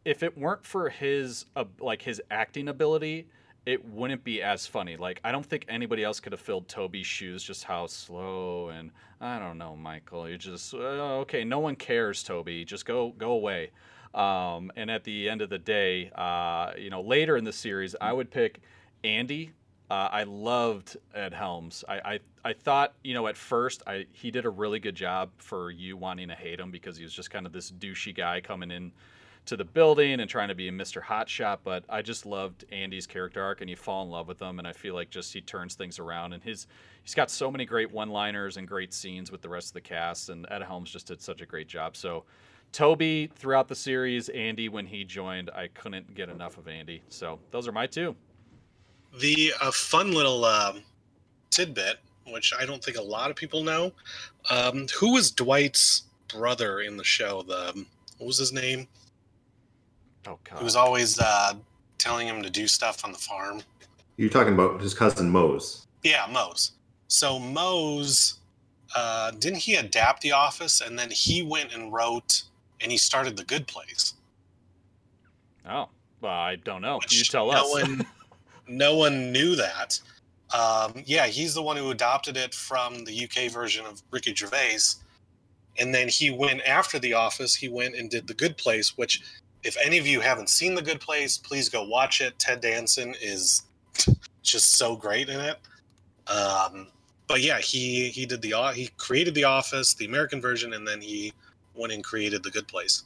if 0.05 0.23
it 0.23 0.37
weren't 0.37 0.65
for 0.65 0.89
his 0.89 1.45
uh, 1.55 1.65
like 1.79 2.01
his 2.01 2.21
acting 2.31 2.67
ability, 2.67 3.27
it 3.65 3.85
wouldn't 3.85 4.23
be 4.23 4.41
as 4.41 4.67
funny. 4.67 4.97
Like 4.97 5.19
I 5.23 5.31
don't 5.31 5.45
think 5.45 5.65
anybody 5.69 6.03
else 6.03 6.19
could 6.19 6.33
have 6.33 6.41
filled 6.41 6.67
Toby's 6.67 7.07
shoes. 7.07 7.43
Just 7.43 7.63
how 7.63 7.87
slow 7.87 8.69
and 8.69 8.91
I 9.21 9.39
don't 9.39 9.57
know, 9.57 9.75
Michael. 9.75 10.27
You're 10.27 10.37
just 10.37 10.73
uh, 10.73 11.21
okay. 11.21 11.43
No 11.43 11.59
one 11.59 11.75
cares, 11.75 12.23
Toby. 12.23 12.65
Just 12.65 12.85
go 12.85 13.13
go 13.17 13.31
away. 13.31 13.71
Um, 14.13 14.71
and 14.75 14.91
at 14.91 15.03
the 15.03 15.29
end 15.29 15.41
of 15.41 15.49
the 15.49 15.57
day, 15.57 16.11
uh, 16.15 16.73
you 16.77 16.89
know, 16.89 17.01
later 17.01 17.35
in 17.35 17.43
the 17.43 17.53
series, 17.53 17.95
I 17.99 18.13
would 18.13 18.29
pick 18.29 18.59
Andy. 19.03 19.51
Uh, 19.89 20.09
I 20.11 20.23
loved 20.23 20.97
Ed 21.15 21.33
Helms. 21.33 21.83
I, 21.87 21.95
I 21.95 22.19
I 22.45 22.53
thought, 22.53 22.93
you 23.03 23.13
know, 23.13 23.27
at 23.27 23.37
first, 23.37 23.81
I 23.87 24.05
he 24.11 24.29
did 24.29 24.45
a 24.45 24.49
really 24.49 24.79
good 24.79 24.95
job 24.95 25.31
for 25.37 25.71
you 25.71 25.95
wanting 25.95 26.27
to 26.27 26.35
hate 26.35 26.59
him 26.59 26.71
because 26.71 26.97
he 26.97 27.03
was 27.03 27.13
just 27.13 27.31
kind 27.31 27.45
of 27.45 27.53
this 27.53 27.71
douchey 27.71 28.13
guy 28.13 28.41
coming 28.41 28.71
in 28.71 28.91
to 29.45 29.57
the 29.57 29.63
building 29.63 30.19
and 30.19 30.29
trying 30.29 30.47
to 30.47 30.55
be 30.55 30.67
a 30.67 30.71
Mr. 30.71 31.01
Hotshot. 31.01 31.59
But 31.63 31.83
I 31.89 32.01
just 32.01 32.25
loved 32.25 32.65
Andy's 32.71 33.07
character 33.07 33.41
arc, 33.41 33.61
and 33.61 33.69
you 33.69 33.75
fall 33.75 34.03
in 34.03 34.09
love 34.09 34.27
with 34.27 34.41
him. 34.41 34.59
And 34.59 34.67
I 34.67 34.73
feel 34.73 34.95
like 34.95 35.09
just 35.09 35.33
he 35.33 35.41
turns 35.41 35.75
things 35.75 35.99
around, 35.99 36.33
and 36.33 36.43
his 36.43 36.67
he's 37.03 37.13
got 37.15 37.29
so 37.29 37.51
many 37.51 37.65
great 37.65 37.91
one-liners 37.91 38.57
and 38.57 38.67
great 38.67 38.93
scenes 38.93 39.31
with 39.31 39.41
the 39.41 39.49
rest 39.49 39.69
of 39.69 39.73
the 39.73 39.81
cast. 39.81 40.29
And 40.29 40.45
Ed 40.49 40.63
Helms 40.63 40.91
just 40.91 41.07
did 41.07 41.21
such 41.21 41.41
a 41.41 41.45
great 41.45 41.67
job. 41.67 41.95
So. 41.95 42.23
Toby 42.71 43.29
throughout 43.35 43.67
the 43.67 43.75
series, 43.75 44.29
Andy 44.29 44.67
when 44.67 44.87
he 44.87 45.03
joined, 45.03 45.51
I 45.51 45.67
couldn't 45.67 46.15
get 46.15 46.27
enough 46.27 46.57
of 46.57 46.67
Andy. 46.67 47.03
So 47.07 47.37
those 47.51 47.67
are 47.67 47.71
my 47.71 47.85
two. 47.85 48.15
The 49.19 49.53
uh, 49.61 49.71
fun 49.71 50.11
little 50.11 50.43
um, 50.43 50.81
tidbit, 51.51 51.99
which 52.27 52.51
I 52.57 52.65
don't 52.65 52.83
think 52.83 52.97
a 52.97 53.01
lot 53.01 53.29
of 53.29 53.35
people 53.35 53.63
know, 53.63 53.93
um, 54.49 54.87
who 54.99 55.13
was 55.13 55.29
Dwight's 55.29 56.03
brother 56.27 56.81
in 56.81 56.97
the 56.97 57.03
show? 57.03 57.43
The 57.43 57.69
um, 57.69 57.85
what 58.17 58.27
was 58.27 58.39
his 58.39 58.51
name? 58.51 58.87
Oh 60.27 60.39
God. 60.43 60.59
Who 60.59 60.63
was 60.65 60.75
always 60.75 61.19
uh, 61.19 61.53
telling 61.97 62.27
him 62.27 62.41
to 62.43 62.49
do 62.49 62.67
stuff 62.67 63.03
on 63.03 63.11
the 63.11 63.17
farm? 63.17 63.61
You're 64.17 64.29
talking 64.29 64.53
about 64.53 64.81
his 64.81 64.93
cousin 64.93 65.29
Mose. 65.29 65.87
Yeah, 66.03 66.27
Mose. 66.31 66.71
So 67.07 67.39
Mose, 67.39 68.35
uh, 68.95 69.31
didn't 69.31 69.59
he 69.59 69.75
adapt 69.75 70.21
The 70.21 70.31
Office, 70.31 70.81
and 70.81 70.97
then 70.97 71.09
he 71.09 71.43
went 71.43 71.73
and 71.73 71.91
wrote, 71.91 72.43
and 72.81 72.91
he 72.91 72.97
started 72.97 73.37
The 73.37 73.43
Good 73.43 73.67
Place. 73.67 74.13
Oh, 75.67 75.89
well, 76.21 76.31
I 76.31 76.55
don't 76.57 76.81
know. 76.81 76.97
which 76.97 77.17
you 77.17 77.23
tell 77.23 77.51
no 77.51 77.53
us. 77.53 77.71
One, 77.71 78.05
no 78.67 78.95
one 78.95 79.31
knew 79.31 79.55
that. 79.55 79.99
Um, 80.53 81.03
yeah, 81.05 81.25
he's 81.27 81.53
the 81.53 81.61
one 81.63 81.77
who 81.77 81.91
adopted 81.91 82.37
it 82.37 82.53
from 82.53 83.05
the 83.05 83.23
UK 83.23 83.51
version 83.51 83.85
of 83.85 84.03
Ricky 84.11 84.35
Gervais, 84.35 84.79
and 85.79 85.93
then 85.93 86.07
he 86.07 86.29
went 86.31 86.61
after 86.61 86.99
The 86.99 87.13
Office. 87.13 87.55
He 87.55 87.69
went 87.69 87.95
and 87.95 88.09
did 88.09 88.27
The 88.27 88.33
Good 88.33 88.57
Place, 88.57 88.97
which, 88.97 89.21
if 89.63 89.77
any 89.83 89.97
of 89.97 90.05
you 90.05 90.19
haven't 90.19 90.49
seen 90.49 90.75
The 90.75 90.81
Good 90.81 90.99
Place, 90.99 91.37
please 91.37 91.69
go 91.69 91.83
watch 91.83 92.21
it. 92.21 92.37
Ted 92.37 92.61
Danson 92.61 93.15
is 93.21 93.63
just 94.43 94.73
so 94.73 94.95
great 94.95 95.29
in 95.29 95.39
it. 95.39 95.57
Um, 96.27 96.87
but 97.27 97.41
yeah, 97.41 97.59
he 97.59 98.09
he 98.09 98.25
did 98.25 98.41
the 98.41 98.53
he 98.75 98.89
created 98.97 99.33
The 99.33 99.45
Office, 99.45 99.93
the 99.93 100.05
American 100.05 100.41
version, 100.41 100.73
and 100.73 100.87
then 100.87 101.01
he 101.01 101.33
went 101.75 101.93
and 101.93 102.03
created 102.03 102.43
The 102.43 102.51
Good 102.51 102.67
Place. 102.67 103.03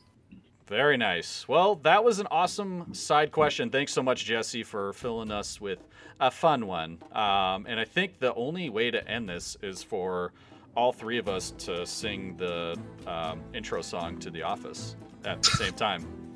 Very 0.67 0.98
nice. 0.98 1.48
Well, 1.48 1.76
that 1.84 2.04
was 2.04 2.20
an 2.20 2.28
awesome 2.30 2.93
side 2.93 3.32
question. 3.32 3.70
Thanks 3.70 3.93
so 3.93 4.04
much, 4.04 4.26
Jesse, 4.26 4.63
for 4.63 4.91
filling 4.93 5.32
us 5.32 5.62
with 5.62 5.80
a 6.20 6.30
fun 6.30 6.67
one. 6.67 6.98
Um, 7.13 7.65
and 7.67 7.80
I 7.80 7.86
think 7.86 8.20
the 8.20 8.34
only 8.34 8.70
way 8.70 8.91
to 8.91 9.08
end 9.08 9.30
this 9.30 9.56
is 9.63 9.82
for 9.82 10.34
all 10.76 10.91
three 10.91 11.20
of 11.20 11.30
us 11.30 11.52
to 11.60 11.86
sing 11.86 12.36
the 12.36 12.78
um, 13.08 13.41
intro 13.54 13.82
song 13.82 14.17
to 14.20 14.30
The 14.30 14.43
Office 14.43 14.98
at 15.24 15.41
the 15.41 15.52
same 15.52 15.74
time 15.74 16.27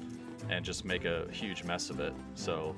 and 0.52 0.64
just 0.66 0.86
make 0.86 1.06
a 1.06 1.28
huge 1.32 1.64
mess 1.64 1.90
of 1.90 2.00
it. 2.00 2.14
So. 2.36 2.76